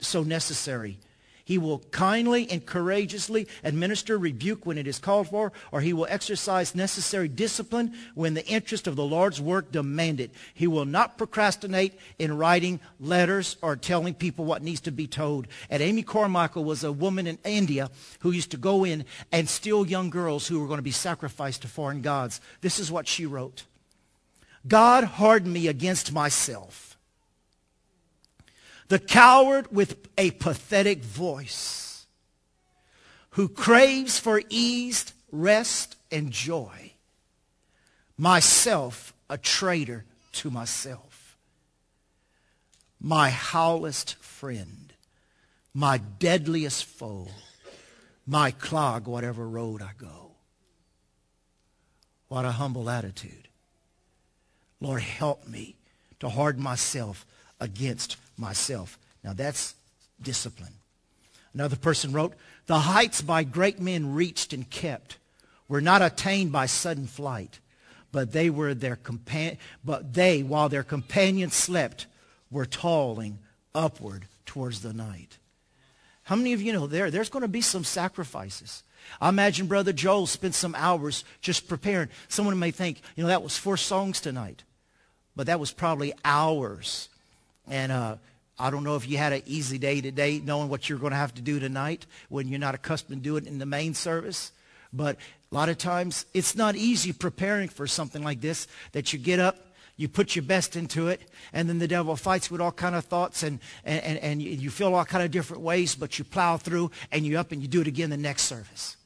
[0.00, 0.98] so necessary
[1.46, 6.08] he will kindly and courageously administer rebuke when it is called for, or he will
[6.10, 10.32] exercise necessary discipline when the interest of the Lord's work demand it.
[10.54, 15.46] He will not procrastinate in writing letters or telling people what needs to be told.
[15.70, 19.86] And Amy Carmichael was a woman in India who used to go in and steal
[19.86, 22.40] young girls who were going to be sacrificed to foreign gods.
[22.60, 23.62] This is what she wrote.
[24.66, 26.95] God hardened me against myself
[28.88, 32.06] the coward with a pathetic voice
[33.30, 36.92] who craves for ease, rest, and joy.
[38.16, 41.36] Myself a traitor to myself.
[43.00, 44.92] My howlest friend.
[45.74, 47.28] My deadliest foe.
[48.26, 50.32] My clog whatever road I go.
[52.28, 53.48] What a humble attitude.
[54.80, 55.76] Lord, help me
[56.20, 57.26] to harden myself
[57.60, 58.98] against myself.
[59.22, 59.74] Now that's
[60.20, 60.74] discipline.
[61.54, 62.34] Another person wrote,
[62.66, 65.18] The heights by great men reached and kept
[65.68, 67.58] were not attained by sudden flight,
[68.12, 72.06] but they were their compan- but they, while their companions slept,
[72.50, 73.38] were toiling
[73.74, 75.38] upward towards the night.
[76.24, 78.82] How many of you know there, there's going to be some sacrifices?
[79.20, 82.08] I imagine Brother Joel spent some hours just preparing.
[82.28, 84.64] Someone may think, you know, that was four songs tonight.
[85.36, 87.08] But that was probably hours
[87.68, 88.16] and uh,
[88.58, 91.16] I don't know if you had an easy day today knowing what you're going to
[91.16, 94.52] have to do tonight when you're not accustomed to it in the main service.
[94.92, 95.16] But
[95.50, 99.40] a lot of times it's not easy preparing for something like this that you get
[99.40, 99.58] up,
[99.96, 101.20] you put your best into it,
[101.52, 104.70] and then the devil fights with all kind of thoughts and, and, and, and you
[104.70, 107.68] feel all kind of different ways, but you plow through and you up and you
[107.68, 108.96] do it again the next service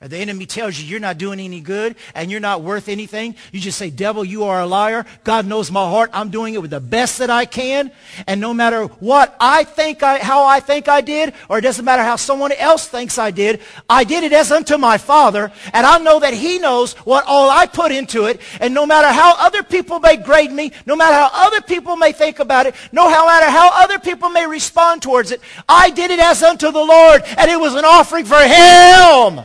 [0.00, 3.60] the enemy tells you you're not doing any good and you're not worth anything, you
[3.60, 5.06] just say, devil, you are a liar.
[5.24, 6.10] God knows my heart.
[6.12, 7.90] I'm doing it with the best that I can.
[8.26, 11.84] And no matter what I think I, how I think I did, or it doesn't
[11.84, 15.52] matter how someone else thinks I did, I did it as unto my Father.
[15.72, 18.40] And I know that he knows what all I put into it.
[18.60, 22.12] And no matter how other people may grade me, no matter how other people may
[22.12, 26.20] think about it, no matter how other people may respond towards it, I did it
[26.20, 27.22] as unto the Lord.
[27.38, 29.44] And it was an offering for him.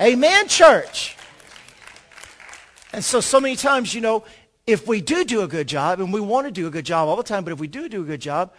[0.00, 1.16] Amen, church.
[2.92, 4.24] And so, so many times, you know,
[4.66, 7.08] if we do do a good job, and we want to do a good job
[7.08, 8.52] all the time, but if we do do a good job,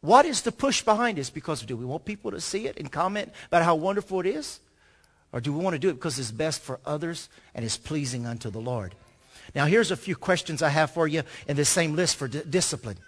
[0.00, 1.30] what is the push behind this?
[1.30, 4.60] Because do we want people to see it and comment about how wonderful it is?
[5.32, 8.26] Or do we want to do it because it's best for others and is pleasing
[8.26, 8.94] unto the Lord?
[9.54, 12.98] Now, here's a few questions I have for you in the same list for discipline.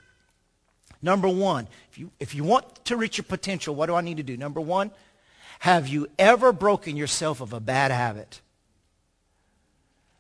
[1.03, 4.17] Number one, if you, if you want to reach your potential, what do I need
[4.17, 4.37] to do?
[4.37, 4.91] Number one,
[5.61, 8.41] have you ever broken yourself of a bad habit?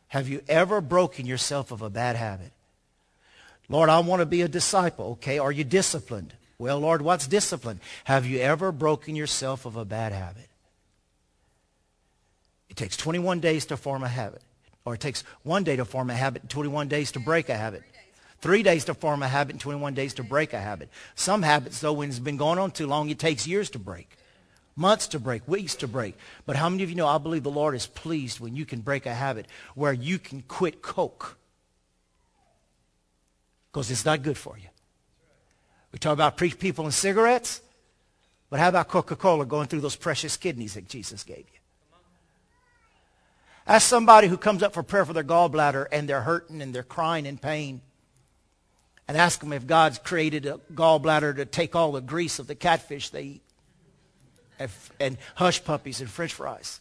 [0.09, 2.53] Have you ever broken yourself of a bad habit?
[3.69, 5.13] Lord, I want to be a disciple.
[5.13, 6.35] Okay, are you disciplined?
[6.59, 7.81] Well, Lord, what's discipline?
[8.05, 10.49] Have you ever broken yourself of a bad habit?
[12.71, 14.43] It takes 21 days to form a habit.
[14.85, 17.57] Or it takes one day to form a habit and 21 days to break a
[17.57, 17.83] habit.
[18.41, 20.89] Three days to form a habit and 21 days to break a habit.
[21.15, 24.16] Some habits, though, when it's been going on too long, it takes years to break
[24.77, 26.15] months to break, weeks to break.
[26.45, 28.81] But how many of you know I believe the Lord is pleased when you can
[28.81, 31.39] break a habit where you can quit Coke?
[33.73, 34.69] Because it's not good for you.
[35.93, 37.63] We talk about people and cigarettes,
[38.51, 41.45] but how about Coca-Cola going through those precious kidneys that Jesus gave you?
[43.67, 46.85] Ask somebody who comes up for prayer for their gallbladder and they're hurting and they're
[46.85, 47.81] crying in pain.
[49.09, 52.57] And ask them if God's created a gallbladder to take all the grease of the
[52.57, 53.46] catfish they eat
[54.99, 56.81] and, hush puppies and french fries.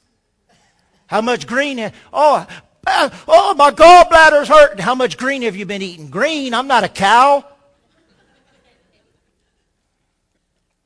[1.08, 1.80] How much green?
[2.14, 2.48] Oh,
[2.88, 4.80] ah, Oh, my gallbladder's hurting.
[4.80, 6.10] How much green have you been eating?
[6.10, 6.54] Green.
[6.54, 7.44] I'm not a cow.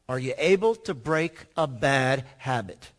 [0.07, 2.89] Are you able to break a bad habit?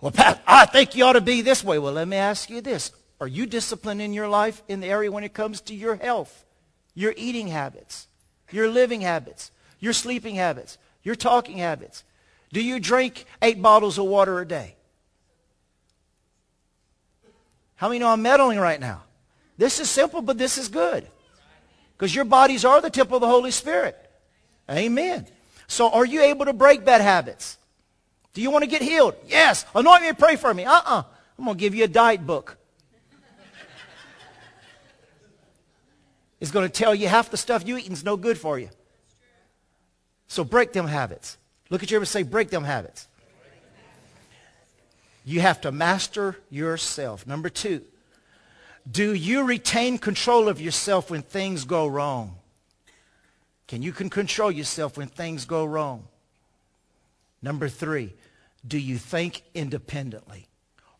[0.00, 1.78] Well, Pat, I think you ought to be this way.
[1.78, 2.92] Well, let me ask you this.
[3.20, 6.44] Are you disciplined in your life in the area when it comes to your health,
[6.94, 8.08] your eating habits,
[8.50, 12.04] your living habits, your sleeping habits, your talking habits?
[12.54, 14.76] Do you drink eight bottles of water a day?
[17.74, 19.02] How many know I'm meddling right now?
[19.58, 21.04] This is simple, but this is good.
[21.96, 23.98] Because your bodies are the temple of the Holy Spirit.
[24.70, 25.26] Amen.
[25.66, 27.58] So are you able to break bad habits?
[28.34, 29.16] Do you want to get healed?
[29.26, 29.66] Yes.
[29.74, 30.64] Anoint me and pray for me.
[30.64, 31.02] Uh-uh.
[31.36, 32.56] I'm going to give you a diet book.
[36.40, 38.68] it's going to tell you half the stuff you eat is no good for you.
[40.28, 41.36] So break them habits.
[41.74, 43.08] Look at your and say, break them habits.
[45.24, 47.26] You have to master yourself.
[47.26, 47.82] Number two,
[48.88, 52.36] do you retain control of yourself when things go wrong?
[53.66, 56.06] Can you can control yourself when things go wrong?
[57.42, 58.14] Number three,
[58.64, 60.46] do you think independently?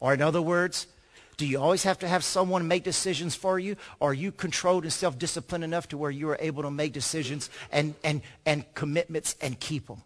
[0.00, 0.88] Or in other words,
[1.36, 3.76] do you always have to have someone make decisions for you?
[4.00, 7.48] Or are you controlled and self-disciplined enough to where you are able to make decisions
[7.70, 10.02] and, and, and commitments and keep them?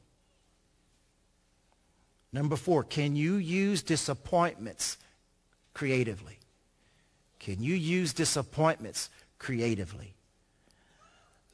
[2.33, 4.99] Number four, can you use disappointments
[5.73, 6.39] creatively?
[7.39, 10.15] Can you use disappointments creatively?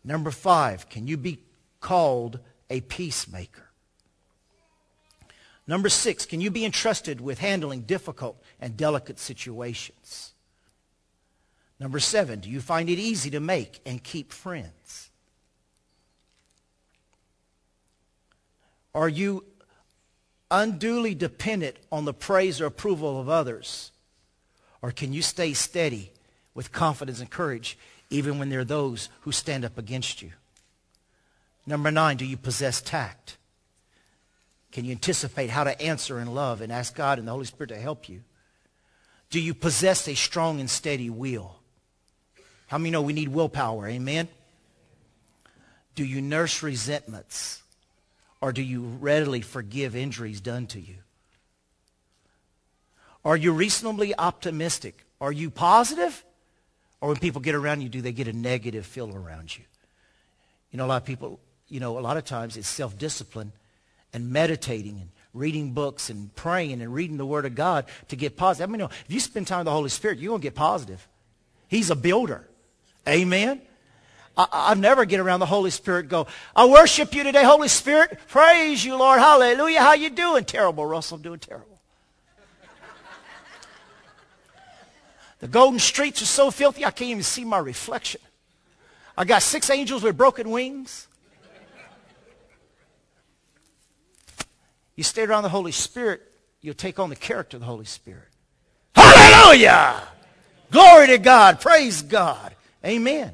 [0.03, 1.41] Number five, can you be
[1.81, 3.71] called a peacemaker?
[5.67, 10.33] Number six, can you be entrusted with handling difficult and delicate situations?
[11.81, 15.11] Number seven, do you find it easy to make and keep friends?
[18.95, 19.45] Are you
[20.55, 23.91] unduly dependent on the praise or approval of others?
[24.81, 26.13] Or can you stay steady
[26.55, 27.77] with confidence and courage
[28.09, 30.31] even when there are those who stand up against you?
[31.67, 33.37] Number nine, do you possess tact?
[34.71, 37.69] Can you anticipate how to answer in love and ask God and the Holy Spirit
[37.69, 38.23] to help you?
[39.31, 41.57] Do you possess a strong and steady will?
[42.69, 43.89] How many know we need willpower?
[43.89, 44.29] Amen?
[45.95, 47.64] Do you nurse resentments?
[48.45, 50.97] Or do you readily forgive injuries done to you?
[53.25, 55.07] Are you reasonably optimistic?
[55.19, 56.23] Are you positive?
[57.01, 59.65] Or when people get around you, do they get a negative feel around you?
[60.71, 63.51] You know, a lot of people, you know, a lot of times it's self-discipline
[64.13, 68.37] and meditating and reading books and praying and reading the Word of God to get
[68.37, 68.69] positive.
[68.69, 70.47] I mean, you know, if you spend time with the Holy Spirit, you're going to
[70.47, 71.09] get positive.
[71.69, 72.47] He's a builder.
[73.09, 73.63] Amen?
[74.37, 78.19] I, have never get around the Holy Spirit go, I worship you today, Holy Spirit.
[78.29, 79.21] Praise you, Lord.
[79.21, 79.81] Hallelujah.
[79.81, 80.45] How you doing?
[80.45, 81.17] Terrible, Russell.
[81.17, 81.79] I'm doing terrible.
[85.39, 88.21] the golden streets are so filthy, I can't even see my reflection.
[89.17, 91.07] I got six angels with broken wings.
[94.97, 96.23] You stay around the Holy Spirit,
[96.61, 98.29] you'll take on the character of the Holy Spirit.
[98.95, 100.03] Hallelujah!
[100.71, 101.61] Glory to God.
[101.61, 102.55] Praise God.
[102.85, 103.33] Amen.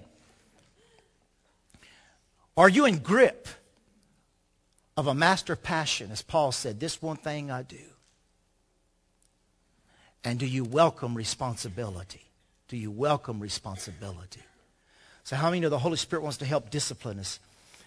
[2.61, 3.49] Are you in grip
[4.95, 7.79] of a master passion, as Paul said, this one thing I do?
[10.23, 12.21] And do you welcome responsibility?
[12.69, 14.43] Do you welcome responsibility?
[15.25, 17.41] So how many know the Holy Spirit wants to help discipline us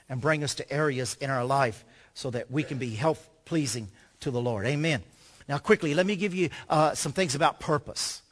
[0.09, 3.89] and bring us to areas in our life so that we can be health pleasing
[4.21, 4.65] to the Lord?
[4.65, 5.03] Amen.
[5.47, 8.23] Now quickly, let me give you uh, some things about purpose.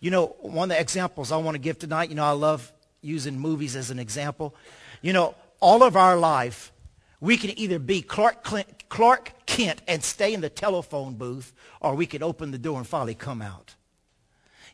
[0.00, 2.72] You know, one of the examples I want to give tonight, you know, I love
[3.00, 4.56] using movies as an example.
[5.02, 6.72] You know, all of our life,
[7.20, 11.94] we can either be Clark, Clint, Clark Kent and stay in the telephone booth, or
[11.94, 13.74] we could open the door and finally come out.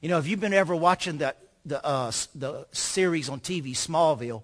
[0.01, 4.43] You know, if you've been ever watching the, the, uh, the series on TV, Smallville,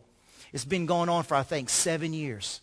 [0.53, 2.61] it's been going on for, I think, seven years.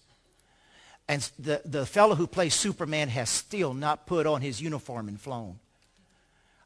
[1.08, 5.22] And the, the fellow who plays Superman has still not put on his uniform and
[5.22, 5.60] flown.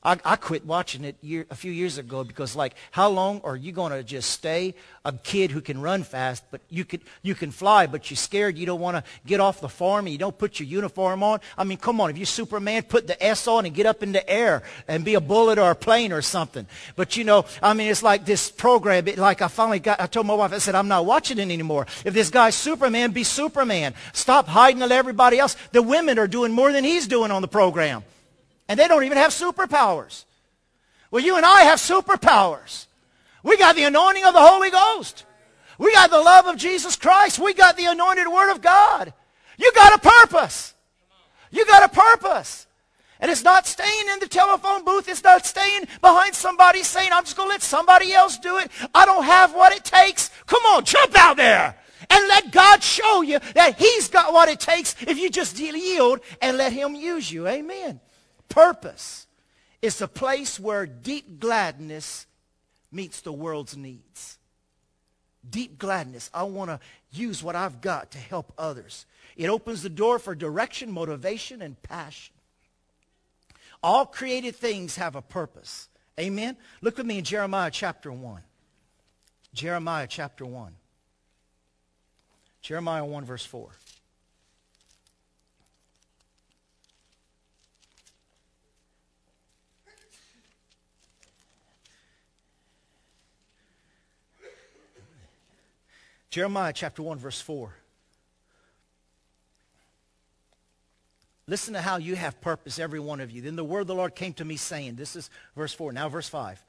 [0.03, 3.55] I, I quit watching it year, a few years ago because, like, how long are
[3.55, 4.73] you going to just stay
[5.05, 8.57] a kid who can run fast, but you can, you can fly, but you're scared
[8.57, 11.39] you don't want to get off the farm and you don't put your uniform on?
[11.55, 14.11] I mean, come on, if you're Superman, put the S on and get up in
[14.11, 16.65] the air and be a bullet or a plane or something.
[16.95, 20.07] But, you know, I mean, it's like this program, it, like I finally got, I
[20.07, 21.85] told my wife, I said, I'm not watching it anymore.
[22.05, 23.93] If this guy's Superman, be Superman.
[24.13, 25.55] Stop hiding to everybody else.
[25.73, 28.03] The women are doing more than he's doing on the program.
[28.71, 30.23] And they don't even have superpowers.
[31.11, 32.85] Well, you and I have superpowers.
[33.43, 35.25] We got the anointing of the Holy Ghost.
[35.77, 37.37] We got the love of Jesus Christ.
[37.37, 39.11] We got the anointed Word of God.
[39.57, 40.73] You got a purpose.
[41.51, 42.65] You got a purpose.
[43.19, 45.09] And it's not staying in the telephone booth.
[45.09, 48.71] It's not staying behind somebody saying, I'm just going to let somebody else do it.
[48.95, 50.31] I don't have what it takes.
[50.45, 51.75] Come on, jump out there
[52.09, 56.21] and let God show you that he's got what it takes if you just yield
[56.41, 57.49] and let him use you.
[57.49, 57.99] Amen.
[58.51, 59.27] Purpose
[59.81, 62.27] is a place where deep gladness
[62.91, 64.37] meets the world's needs.
[65.49, 66.29] Deep gladness.
[66.33, 66.79] I want to
[67.11, 69.05] use what I've got to help others.
[69.37, 72.35] It opens the door for direction, motivation, and passion.
[73.81, 75.87] All created things have a purpose.
[76.19, 76.57] Amen?
[76.81, 78.41] Look with me in Jeremiah chapter 1.
[79.53, 80.73] Jeremiah chapter 1.
[82.61, 83.69] Jeremiah 1, verse 4.
[96.31, 97.73] Jeremiah chapter 1, verse 4.
[101.45, 103.41] Listen to how you have purpose, every one of you.
[103.41, 105.91] Then the word of the Lord came to me saying, this is verse 4.
[105.91, 106.63] Now verse 5.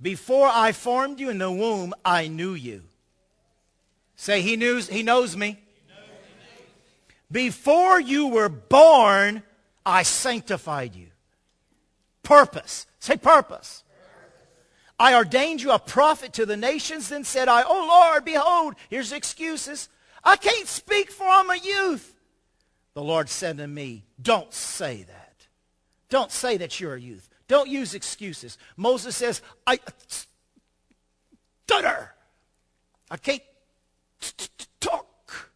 [0.00, 2.84] Before I formed you in the womb, I knew you.
[4.14, 5.58] Say, he, knows, he knows me.
[7.32, 9.42] Before you were born,
[9.84, 11.08] I sanctified you.
[12.22, 12.86] Purpose.
[13.00, 13.82] Say purpose.
[15.00, 17.08] I ordained you a prophet to the nations.
[17.08, 19.88] Then said I, Oh Lord, behold, here's excuses.
[20.22, 22.14] I can't speak for I'm a youth.
[22.92, 25.46] The Lord said to me, Don't say that.
[26.10, 27.30] Don't say that you're a youth.
[27.48, 28.58] Don't use excuses.
[28.76, 29.78] Moses says, I
[31.66, 32.12] stutter.
[33.10, 33.42] I can't
[34.80, 35.50] talk.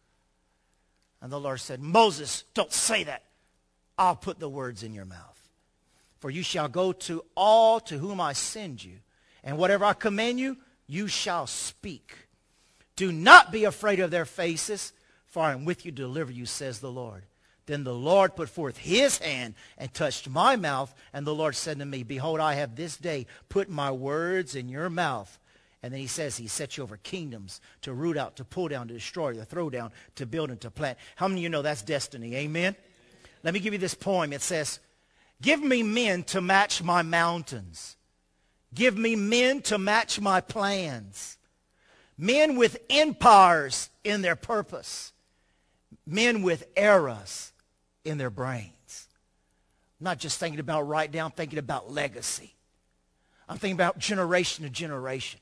[1.21, 3.23] And the Lord said, Moses, don't say that.
[3.97, 5.49] I'll put the words in your mouth.
[6.19, 8.97] For you shall go to all to whom I send you,
[9.45, 12.27] and whatever I command you, you shall speak.
[12.95, 14.91] Do not be afraid of their faces,
[15.27, 17.23] for I am with you to deliver you, says the Lord.
[17.67, 21.79] Then the Lord put forth his hand and touched my mouth, and the Lord said
[21.79, 25.39] to me, Behold, I have this day put my words in your mouth.
[25.81, 28.87] And then he says he sets you over kingdoms to root out, to pull down,
[28.87, 30.97] to destroy, to throw down, to build, and to plant.
[31.15, 32.35] How many of you know that's destiny?
[32.35, 32.75] Amen?
[33.43, 34.33] Let me give you this poem.
[34.33, 34.79] It says,
[35.41, 37.97] Give me men to match my mountains.
[38.75, 41.37] Give me men to match my plans.
[42.17, 45.13] Men with empires in their purpose.
[46.05, 47.53] Men with eras
[48.03, 49.07] in their brains.
[49.99, 52.53] I'm not just thinking about right now, I'm thinking about legacy.
[53.47, 55.39] I'm thinking about generation to generation.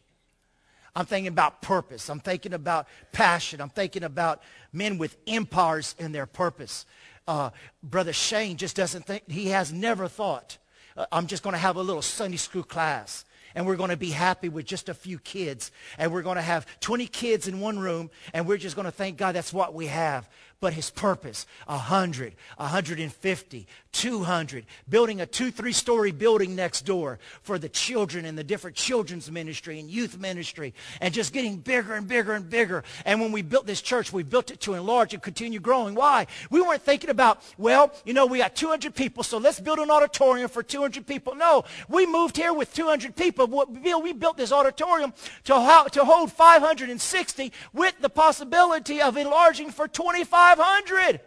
[0.96, 2.10] I'm thinking about purpose.
[2.10, 3.62] I'm thinking about passion.
[3.62, 6.86] I'm thinking about men with empires in their purpose.
[7.28, 7.50] Uh,
[7.82, 10.58] Brother Shane just doesn't think, he has never thought,
[10.96, 13.26] Uh, I'm just going to have a little Sunday school class
[13.56, 15.72] and we're going to be happy with just a few kids.
[15.98, 18.92] And we're going to have 20 kids in one room, and we're just going to
[18.92, 20.28] thank God that's what we have
[20.64, 27.60] but his purpose 100 150 200 building a two three story building next door for
[27.60, 32.08] the children and the different children's ministry and youth ministry and just getting bigger and
[32.08, 32.84] bigger and bigger.
[33.04, 35.96] And when we built this church we built it to enlarge and continue growing.
[35.96, 36.28] Why?
[36.50, 39.92] We weren't thinking about well you know we got 200 people so let's build an
[39.92, 41.36] auditorium for 200 people.
[41.36, 43.48] No we moved here with 200 people.
[43.48, 49.90] Bill, we built this auditorium to, to hold 560 with the possibility of enlarging for
[49.90, 51.20] 25 500.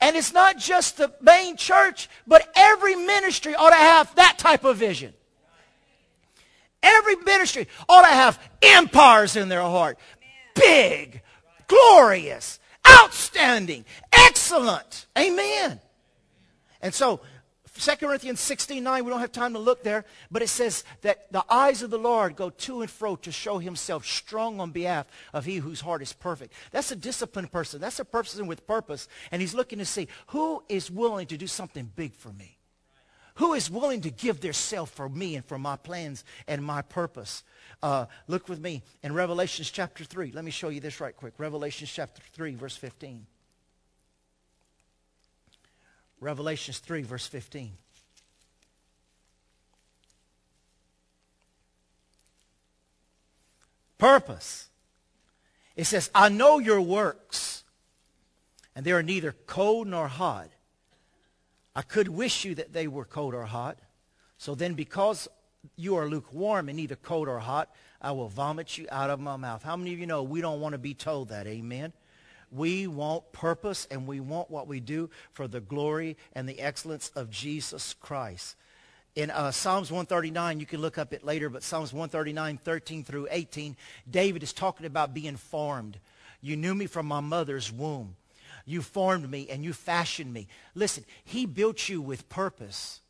[0.00, 4.64] And it's not just the main church, but every ministry ought to have that type
[4.64, 5.14] of vision.
[6.82, 9.98] Every ministry ought to have empires in their heart.
[10.56, 11.22] Big,
[11.68, 15.06] glorious, outstanding, excellent.
[15.16, 15.80] Amen.
[16.80, 17.20] And so
[17.78, 21.32] 2 Corinthians 16, 9, we don't have time to look there, but it says that
[21.32, 25.06] the eyes of the Lord go to and fro to show himself strong on behalf
[25.32, 26.52] of he whose heart is perfect.
[26.70, 27.80] That's a disciplined person.
[27.80, 29.08] That's a person with purpose.
[29.30, 32.58] And he's looking to see who is willing to do something big for me.
[33.36, 36.82] Who is willing to give their self for me and for my plans and my
[36.82, 37.42] purpose?
[37.82, 40.32] Uh, look with me in Revelations chapter 3.
[40.32, 41.34] Let me show you this right quick.
[41.38, 43.26] Revelations chapter 3, verse 15.
[46.22, 47.72] Revelations 3, verse 15.
[53.98, 54.68] Purpose.
[55.74, 57.64] It says, I know your works,
[58.76, 60.48] and they are neither cold nor hot.
[61.74, 63.78] I could wish you that they were cold or hot.
[64.38, 65.26] So then, because
[65.76, 67.68] you are lukewarm and neither cold or hot,
[68.00, 69.64] I will vomit you out of my mouth.
[69.64, 71.48] How many of you know we don't want to be told that?
[71.48, 71.92] Amen.
[72.52, 77.10] We want purpose and we want what we do for the glory and the excellence
[77.16, 78.56] of Jesus Christ.
[79.14, 83.28] In uh, Psalms 139, you can look up it later, but Psalms 139, 13 through
[83.30, 83.76] 18,
[84.10, 85.98] David is talking about being formed.
[86.40, 88.16] You knew me from my mother's womb.
[88.64, 90.48] You formed me and you fashioned me.
[90.74, 93.01] Listen, he built you with purpose.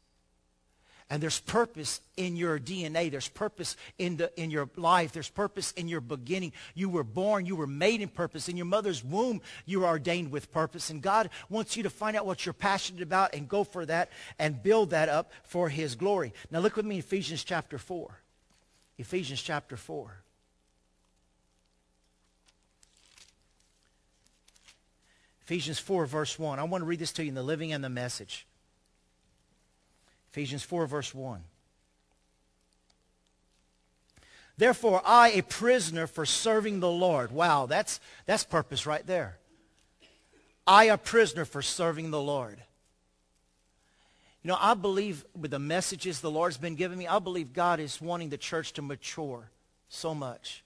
[1.12, 3.10] And there's purpose in your DNA.
[3.10, 5.12] There's purpose in, the, in your life.
[5.12, 6.54] There's purpose in your beginning.
[6.74, 7.44] You were born.
[7.44, 8.48] You were made in purpose.
[8.48, 10.88] In your mother's womb, you were ordained with purpose.
[10.88, 14.08] And God wants you to find out what you're passionate about and go for that
[14.38, 16.32] and build that up for his glory.
[16.50, 18.18] Now look with me in Ephesians chapter 4.
[18.96, 20.16] Ephesians chapter 4.
[25.42, 26.58] Ephesians 4, verse 1.
[26.58, 28.46] I want to read this to you in the living and the message.
[30.32, 31.42] Ephesians 4, verse 1.
[34.56, 37.32] Therefore, I, a prisoner for serving the Lord.
[37.32, 39.38] Wow, that's, that's purpose right there.
[40.66, 42.62] I, a prisoner for serving the Lord.
[44.42, 47.78] You know, I believe with the messages the Lord's been giving me, I believe God
[47.78, 49.50] is wanting the church to mature
[49.88, 50.64] so much.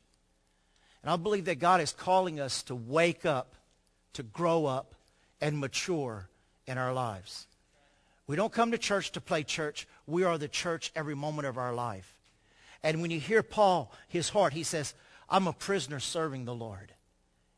[1.02, 3.54] And I believe that God is calling us to wake up,
[4.12, 4.94] to grow up,
[5.40, 6.28] and mature
[6.66, 7.46] in our lives.
[8.26, 9.86] We don't come to church to play church.
[10.06, 12.12] We are the church every moment of our life.
[12.82, 14.94] And when you hear Paul, his heart, he says,
[15.28, 16.92] I'm a prisoner serving the Lord.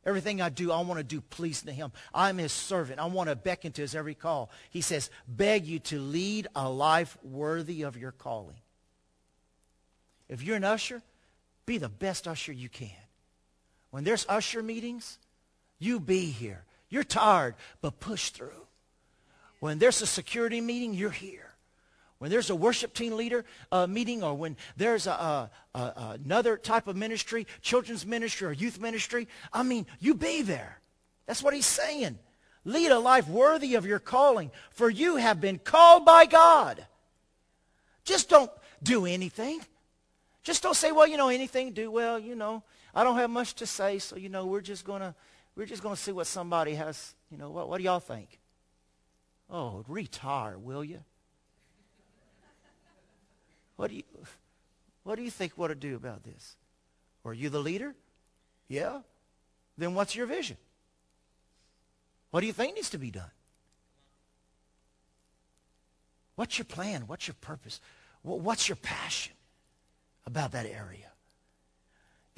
[0.06, 1.92] Everything I do, I want to do pleasing to him.
[2.14, 3.00] I'm his servant.
[3.00, 4.50] I want to beckon to his every call.
[4.70, 8.56] He says, beg you to lead a life worthy of your calling.
[10.28, 11.02] If you're an usher,
[11.66, 12.90] be the best usher you can.
[13.90, 15.18] When there's usher meetings,
[15.78, 16.64] you be here.
[16.88, 18.67] You're tired, but push through.
[19.60, 21.48] When there's a security meeting, you're here.
[22.18, 26.56] When there's a worship team leader uh, meeting or when there's a, a, a, another
[26.56, 30.80] type of ministry, children's ministry or youth ministry, I mean, you be there.
[31.26, 32.18] That's what he's saying.
[32.64, 36.84] Lead a life worthy of your calling, for you have been called by God.
[38.04, 38.50] Just don't
[38.82, 39.60] do anything.
[40.42, 42.62] Just don't say, well, you know, anything do well, you know.
[42.94, 45.14] I don't have much to say, so you know, we're just gonna
[45.54, 48.38] we're just gonna see what somebody has, you know, what what do y'all think?
[49.50, 51.00] Oh, retire, will you?
[53.76, 54.02] What do you,
[55.04, 56.56] what do you think what to do about this?
[57.24, 57.94] Are you the leader?
[58.68, 59.00] Yeah.
[59.76, 60.56] Then what's your vision?
[62.30, 63.30] What do you think needs to be done?
[66.34, 67.04] What's your plan?
[67.06, 67.80] What's your purpose?
[68.22, 69.32] What's your passion
[70.26, 71.10] about that area?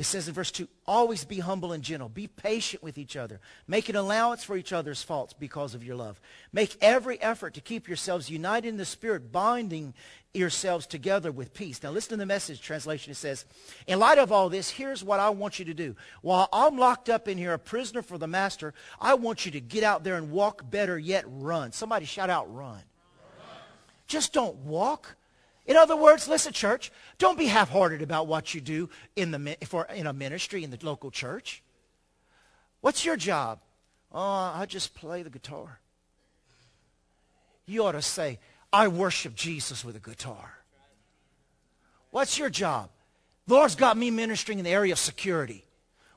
[0.01, 2.09] It says in verse 2, always be humble and gentle.
[2.09, 3.39] Be patient with each other.
[3.69, 6.19] Make an allowance for each other's faults because of your love.
[6.55, 9.93] Make every effort to keep yourselves united in the Spirit, binding
[10.33, 11.83] yourselves together with peace.
[11.83, 13.11] Now listen to the message translation.
[13.11, 13.45] It says,
[13.87, 15.95] in light of all this, here's what I want you to do.
[16.23, 18.73] While I'm locked up in here, a prisoner for the master,
[19.03, 21.73] I want you to get out there and walk better yet run.
[21.73, 22.71] Somebody shout out run.
[22.73, 22.81] run.
[24.07, 25.15] Just don't walk.
[25.71, 29.85] In other words, listen, church, don't be half-hearted about what you do in, the, for,
[29.85, 31.63] in a ministry in the local church.
[32.81, 33.61] What's your job?
[34.11, 35.79] Oh, I just play the guitar.
[37.67, 38.41] You ought to say,
[38.73, 40.55] I worship Jesus with a guitar.
[42.11, 42.91] What's your job?
[43.47, 45.65] Lord's got me ministering in the area of security.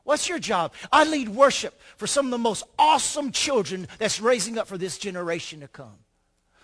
[0.04, 0.74] What's your job?
[0.92, 4.98] I lead worship for some of the most awesome children that's raising up for this
[4.98, 6.03] generation to come.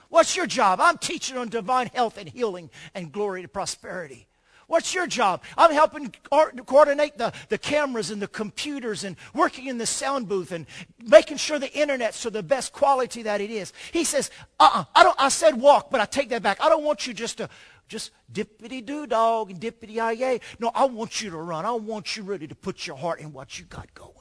[0.10, 0.80] What's your job?
[0.82, 4.28] I'm teaching on divine health and healing and glory to prosperity.
[4.68, 5.42] What's your job?
[5.58, 10.52] I'm helping coordinate the, the cameras and the computers and working in the sound booth
[10.52, 10.68] and
[11.04, 13.74] making sure the internet's to the best quality that it is.
[13.92, 14.30] He says,
[14.60, 16.64] uh-uh, I, don't, I said walk, but I take that back.
[16.64, 17.50] I don't want you just to
[17.88, 20.40] just dippity-doo dog and dippity-yay.
[20.60, 21.66] No, I want you to run.
[21.66, 24.14] I want you ready to put your heart in what you got going.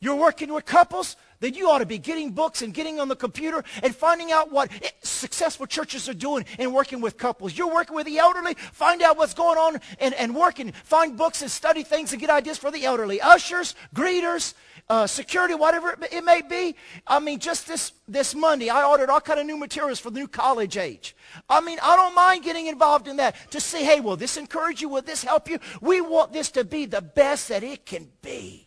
[0.00, 1.16] You're working with couples?
[1.40, 4.50] Then you ought to be getting books and getting on the computer and finding out
[4.50, 4.70] what
[5.02, 7.56] successful churches are doing in working with couples.
[7.56, 8.54] You're working with the elderly?
[8.54, 10.72] Find out what's going on and, and working.
[10.72, 13.20] Find books and study things and get ideas for the elderly.
[13.20, 14.54] Ushers, greeters,
[14.88, 16.76] uh, security, whatever it may be.
[17.06, 20.18] I mean, just this, this Monday, I ordered all kind of new materials for the
[20.18, 21.14] new college age.
[21.48, 24.80] I mean, I don't mind getting involved in that to say, hey, will this encourage
[24.80, 24.88] you?
[24.88, 25.58] Will this help you?
[25.80, 28.66] We want this to be the best that it can be.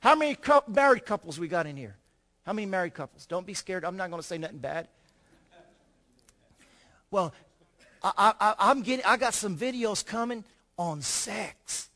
[0.00, 0.36] How many
[0.66, 1.96] married couples we got in here?
[2.44, 3.26] How many married couples?
[3.26, 3.84] Don't be scared.
[3.84, 4.88] I'm not going to say nothing bad.
[7.10, 7.34] Well,
[8.02, 10.44] I, I, I'm getting, I got some videos coming
[10.78, 11.90] on sex.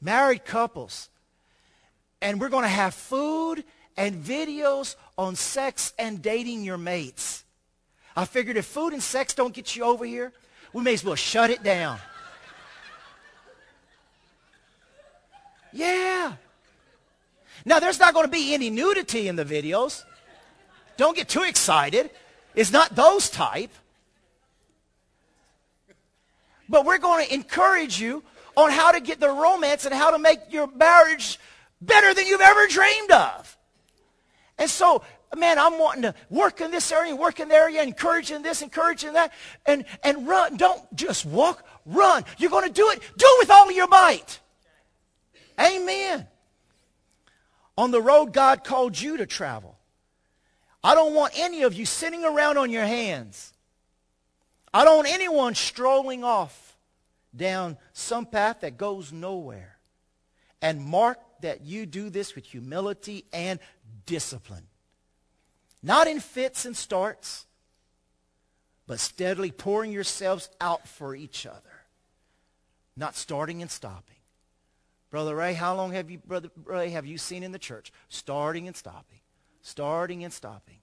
[0.00, 1.08] Married couples.
[2.22, 3.64] And we're going to have food
[3.96, 7.44] and videos on sex and dating your mates.
[8.14, 10.32] I figured if food and sex don't get you over here,
[10.72, 11.98] we may as well shut it down.
[15.76, 16.32] Yeah.
[17.64, 20.04] Now, there's not going to be any nudity in the videos.
[20.96, 22.10] Don't get too excited.
[22.54, 23.70] It's not those type.
[26.68, 28.22] But we're going to encourage you
[28.56, 31.38] on how to get the romance and how to make your marriage
[31.80, 33.56] better than you've ever dreamed of.
[34.58, 35.02] And so,
[35.36, 39.12] man, I'm wanting to work in this area, work in that area, encouraging this, encouraging
[39.12, 39.32] that,
[39.66, 40.56] and, and run.
[40.56, 42.24] Don't just walk, run.
[42.38, 43.00] You're going to do it.
[43.16, 44.40] Do it with all of your might.
[45.60, 46.26] Amen.
[47.78, 49.78] On the road God called you to travel.
[50.82, 53.52] I don't want any of you sitting around on your hands.
[54.72, 56.76] I don't want anyone strolling off
[57.34, 59.78] down some path that goes nowhere.
[60.62, 63.58] And mark that you do this with humility and
[64.06, 64.66] discipline.
[65.82, 67.46] Not in fits and starts,
[68.86, 71.60] but steadily pouring yourselves out for each other.
[72.96, 74.15] Not starting and stopping.
[75.16, 77.90] Brother Ray, how long have you, Brother Ray, have you seen in the church?
[78.10, 79.20] Starting and stopping.
[79.62, 80.76] Starting and stopping.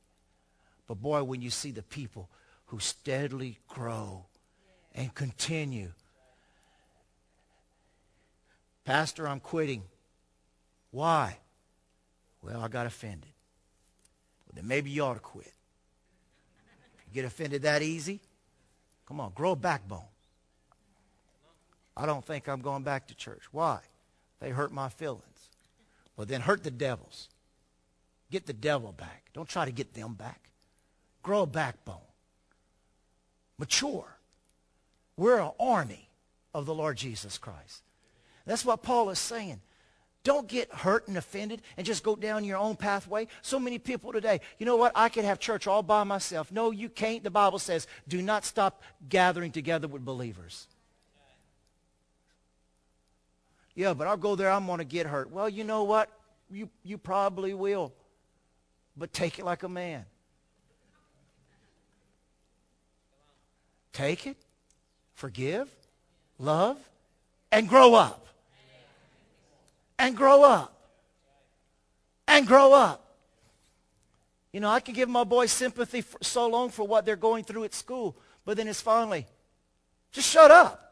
[0.87, 2.31] But boy, when you see the people
[2.65, 4.25] who steadily grow
[4.95, 5.91] and continue.
[8.85, 9.83] Pastor, I'm quitting.
[10.89, 11.37] Why?
[12.41, 13.29] Well, I got offended.
[14.47, 15.53] Well, then maybe you ought to quit.
[16.97, 18.19] If you get offended that easy,
[19.07, 20.09] come on, grow a backbone.
[21.95, 23.43] I don't think I'm going back to church.
[23.51, 23.81] Why?
[24.43, 25.47] They hurt my feelings.
[26.17, 27.29] Well, then hurt the devils.
[28.29, 29.29] Get the devil back.
[29.33, 30.49] Don't try to get them back.
[31.23, 31.95] Grow a backbone.
[33.57, 34.17] Mature.
[35.15, 36.09] We're an army
[36.53, 37.83] of the Lord Jesus Christ.
[38.45, 39.61] That's what Paul is saying.
[40.25, 43.29] Don't get hurt and offended and just go down your own pathway.
[43.41, 44.91] So many people today, you know what?
[44.93, 46.51] I could have church all by myself.
[46.51, 47.23] No, you can't.
[47.23, 50.67] The Bible says, do not stop gathering together with believers.
[53.75, 54.51] Yeah, but I'll go there.
[54.51, 55.31] I'm going to get hurt.
[55.31, 56.09] Well, you know what?
[56.51, 57.93] You, you probably will.
[58.95, 60.05] But take it like a man.
[63.91, 64.37] Take it,
[65.13, 65.69] forgive,
[66.39, 66.77] love,
[67.51, 68.23] and grow up
[70.03, 70.75] and grow up.
[72.27, 73.15] And grow up.
[74.51, 77.43] You know, I can give my boys sympathy for so long for what they're going
[77.43, 78.15] through at school,
[78.45, 79.25] but then it's finally,
[80.11, 80.82] just shut up.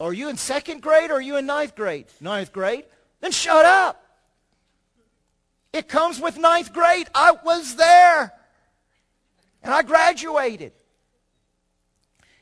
[0.00, 2.06] Are you in second grade or are you in ninth grade?
[2.20, 2.84] Ninth grade?
[3.20, 4.04] Then shut up.
[5.72, 7.08] It comes with ninth grade.
[7.14, 8.32] I was there.
[9.62, 10.72] And I graduated.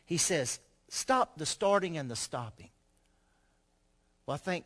[0.04, 2.68] He says, stop the starting and the stopping.
[4.26, 4.64] Well, I think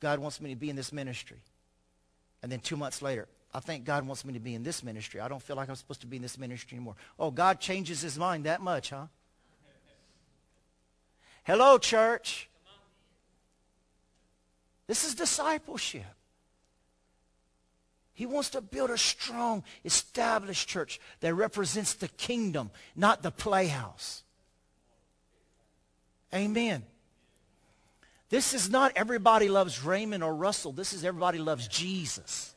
[0.00, 1.38] God wants me to be in this ministry.
[2.42, 5.20] And then two months later, I think God wants me to be in this ministry.
[5.20, 6.96] I don't feel like I'm supposed to be in this ministry anymore.
[7.18, 9.06] Oh, God changes his mind that much, huh?
[11.44, 12.48] Hello, church.
[14.86, 16.04] This is discipleship.
[18.14, 24.22] He wants to build a strong, established church that represents the kingdom, not the playhouse.
[26.32, 26.84] Amen.
[28.30, 30.72] This is not everybody loves Raymond or Russell.
[30.72, 32.54] This is everybody loves Jesus.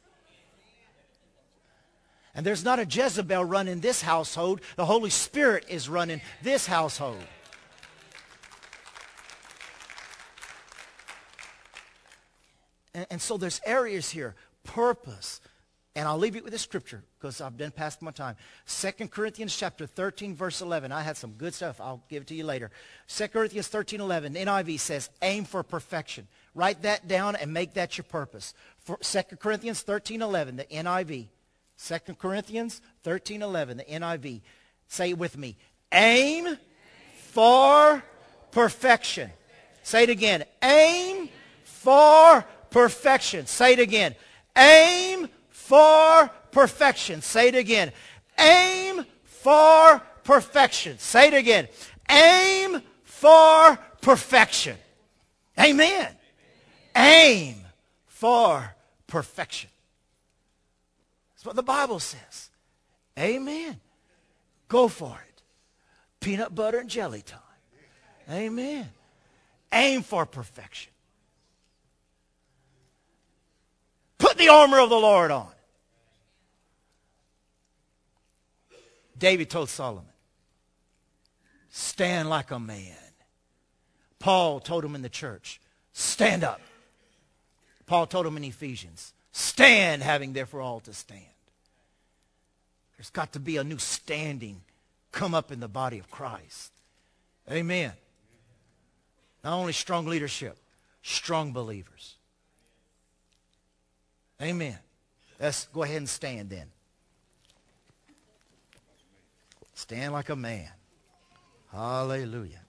[2.34, 4.62] And there's not a Jezebel running this household.
[4.76, 7.24] The Holy Spirit is running this household.
[12.98, 14.34] And, and so there's areas here,
[14.64, 15.40] purpose,
[15.96, 18.36] and I'll leave you with this scripture because I've been past my time.
[18.68, 20.92] 2 Corinthians chapter 13, verse 11.
[20.92, 21.80] I had some good stuff.
[21.80, 22.72] I'll give it to you later.
[23.08, 24.34] 2 Corinthians 13, 11.
[24.34, 26.28] NIV says, aim for perfection.
[26.56, 28.56] Write that down and make that your purpose.
[28.80, 31.28] For 2 Corinthians 13, 11, the NIV.
[31.84, 34.42] 2 Corinthians 13, 11, the NIV.
[34.88, 35.56] Say it with me.
[35.92, 36.58] Aim
[37.30, 38.04] for
[38.52, 39.30] perfection.
[39.84, 40.46] Say it again.
[40.64, 41.30] Aim
[41.64, 43.46] for perfection.
[43.46, 44.16] Say it again.
[44.56, 47.22] Aim for perfection.
[47.22, 47.92] Say it again.
[48.40, 50.98] Aim for perfection.
[51.00, 51.68] Say it again.
[52.10, 54.78] Aim for perfection.
[55.60, 56.08] Amen.
[56.96, 57.56] Aim
[58.06, 58.76] for
[59.08, 59.70] perfection.
[61.36, 62.50] That's what the Bible says.
[63.18, 63.80] Amen.
[64.68, 65.42] Go for it.
[66.20, 67.40] Peanut butter and jelly time.
[68.30, 68.90] Amen.
[69.72, 70.92] Aim for perfection.
[74.38, 75.50] Put the armor of the Lord on.
[79.18, 80.06] David told Solomon,
[81.72, 82.94] stand like a man.
[84.20, 85.60] Paul told him in the church,
[85.92, 86.62] stand up.
[87.88, 91.24] Paul told him in Ephesians, stand having therefore all to stand.
[92.96, 94.62] There's got to be a new standing
[95.12, 96.72] come up in the body of Christ.
[97.52, 97.94] Amen.
[99.44, 100.60] Not only strong leadership,
[101.02, 102.17] strong believers.
[104.42, 104.78] Amen.
[105.40, 106.68] Let's go ahead and stand then.
[109.74, 110.70] Stand like a man.
[111.72, 112.62] Hallelujah.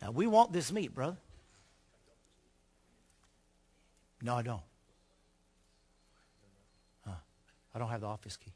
[0.00, 1.16] Now, we want this meat, brother.
[4.22, 4.60] No, I don't.
[7.06, 7.12] Huh.
[7.74, 8.52] I don't have the office key.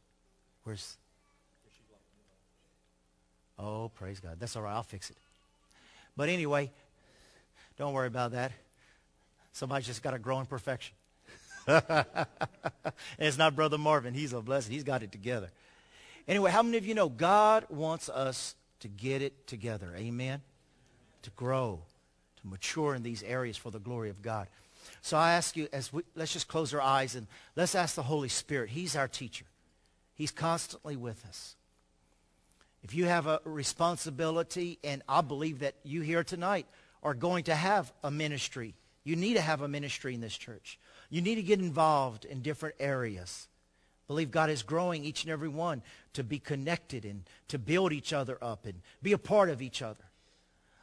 [0.63, 0.97] Where's.
[3.59, 4.37] Oh, praise God.
[4.39, 4.75] That's all right.
[4.75, 5.17] I'll fix it.
[6.17, 6.71] But anyway,
[7.77, 8.53] don't worry about that.
[9.53, 10.95] Somebody's just got to grow in perfection.
[13.19, 14.15] it's not Brother Marvin.
[14.15, 14.73] He's a blessing.
[14.73, 15.51] He's got it together.
[16.27, 19.95] Anyway, how many of you know God wants us to get it together?
[19.97, 20.43] Amen?
[21.23, 21.83] To grow,
[22.41, 24.49] to mature in these areas for the glory of God.
[25.03, 28.03] So I ask you, as we, let's just close our eyes and let's ask the
[28.03, 28.71] Holy Spirit.
[28.71, 29.47] He's our teacher.
[30.15, 31.57] He's constantly with us.
[32.85, 36.67] If you have a responsibility, and I believe that you here tonight
[37.03, 38.75] are going to have a ministry,
[39.05, 40.79] you need to have a ministry in this church.
[41.09, 43.49] You need to get involved in different areas.
[44.07, 45.83] Believe God is growing each and every one
[46.13, 49.81] to be connected and to build each other up and be a part of each
[49.81, 50.05] other.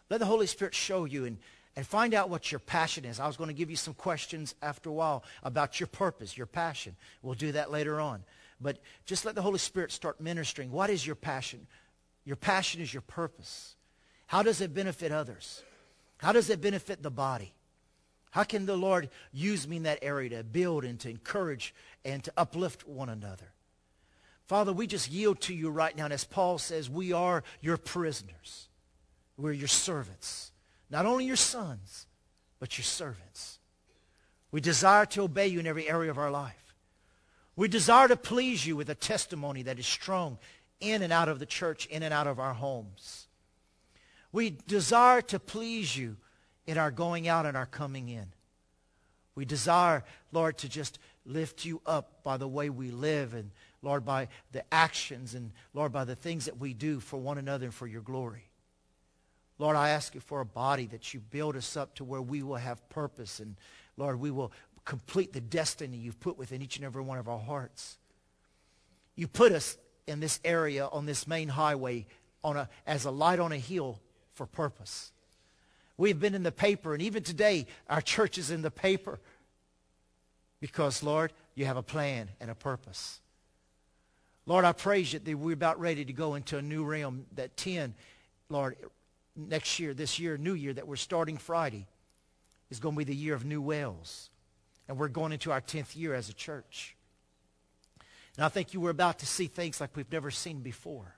[0.09, 1.37] Let the Holy Spirit show you and,
[1.75, 3.19] and find out what your passion is.
[3.19, 6.47] I was going to give you some questions after a while about your purpose, your
[6.47, 6.95] passion.
[7.21, 8.23] We'll do that later on.
[8.59, 10.71] But just let the Holy Spirit start ministering.
[10.71, 11.67] What is your passion?
[12.25, 13.75] Your passion is your purpose.
[14.27, 15.63] How does it benefit others?
[16.17, 17.53] How does it benefit the body?
[18.29, 22.23] How can the Lord use me in that area to build and to encourage and
[22.23, 23.51] to uplift one another?
[24.47, 26.05] Father, we just yield to you right now.
[26.05, 28.67] And as Paul says, we are your prisoners.
[29.37, 30.51] We're your servants.
[30.89, 32.05] Not only your sons,
[32.59, 33.59] but your servants.
[34.51, 36.75] We desire to obey you in every area of our life.
[37.55, 40.37] We desire to please you with a testimony that is strong
[40.81, 43.27] in and out of the church, in and out of our homes.
[44.31, 46.17] We desire to please you
[46.67, 48.27] in our going out and our coming in.
[49.35, 53.51] We desire, Lord, to just lift you up by the way we live and,
[53.81, 57.65] Lord, by the actions and, Lord, by the things that we do for one another
[57.65, 58.49] and for your glory.
[59.57, 62.41] Lord, I ask you for a body that you build us up to where we
[62.41, 63.55] will have purpose and,
[63.95, 64.51] Lord, we will
[64.85, 67.97] complete the destiny you've put within each and every one of our hearts.
[69.15, 69.77] You put us
[70.11, 72.05] in this area on this main highway
[72.43, 73.99] on a, as a light on a hill
[74.33, 75.11] for purpose.
[75.97, 79.19] We've been in the paper, and even today, our church is in the paper
[80.59, 83.19] because, Lord, you have a plan and a purpose.
[84.45, 87.55] Lord, I praise you that we're about ready to go into a new realm, that
[87.57, 87.93] 10,
[88.49, 88.77] Lord,
[89.35, 91.87] next year, this year, new year, that we're starting Friday,
[92.69, 94.29] is going to be the year of new wells.
[94.87, 96.95] And we're going into our 10th year as a church.
[98.41, 101.15] And I think you were about to see things like we've never seen before.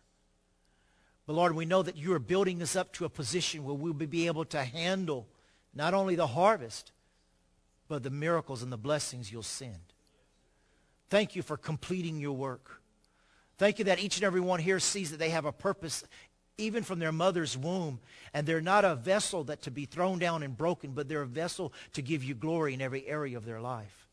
[1.26, 3.93] But Lord, we know that you are building us up to a position where we'll
[3.93, 5.26] be able to handle
[5.74, 6.91] not only the harvest,
[7.88, 9.80] but the miracles and the blessings you'll send.
[11.09, 12.82] Thank you for completing your work.
[13.57, 16.03] Thank you that each and every one here sees that they have a purpose
[16.57, 18.01] even from their mother's womb.
[18.34, 21.26] And they're not a vessel that to be thrown down and broken, but they're a
[21.26, 24.09] vessel to give you glory in every area of their life.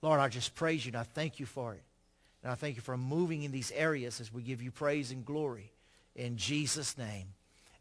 [0.00, 1.82] Lord, I just praise you and I thank you for it.
[2.42, 5.24] And I thank you for moving in these areas as we give you praise and
[5.24, 5.72] glory.
[6.16, 7.26] In Jesus' name,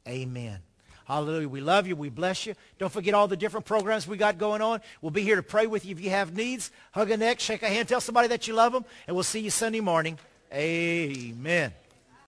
[0.08, 0.60] amen.
[1.06, 1.50] Hallelujah.
[1.50, 1.96] We love you.
[1.96, 2.54] We bless you.
[2.78, 4.80] Don't forget all the different programs we got going on.
[5.02, 6.70] We'll be here to pray with you if you have needs.
[6.92, 9.40] Hug a neck, shake a hand, tell somebody that you love them, and we'll see
[9.40, 10.20] you Sunday morning.
[10.54, 11.74] Amen.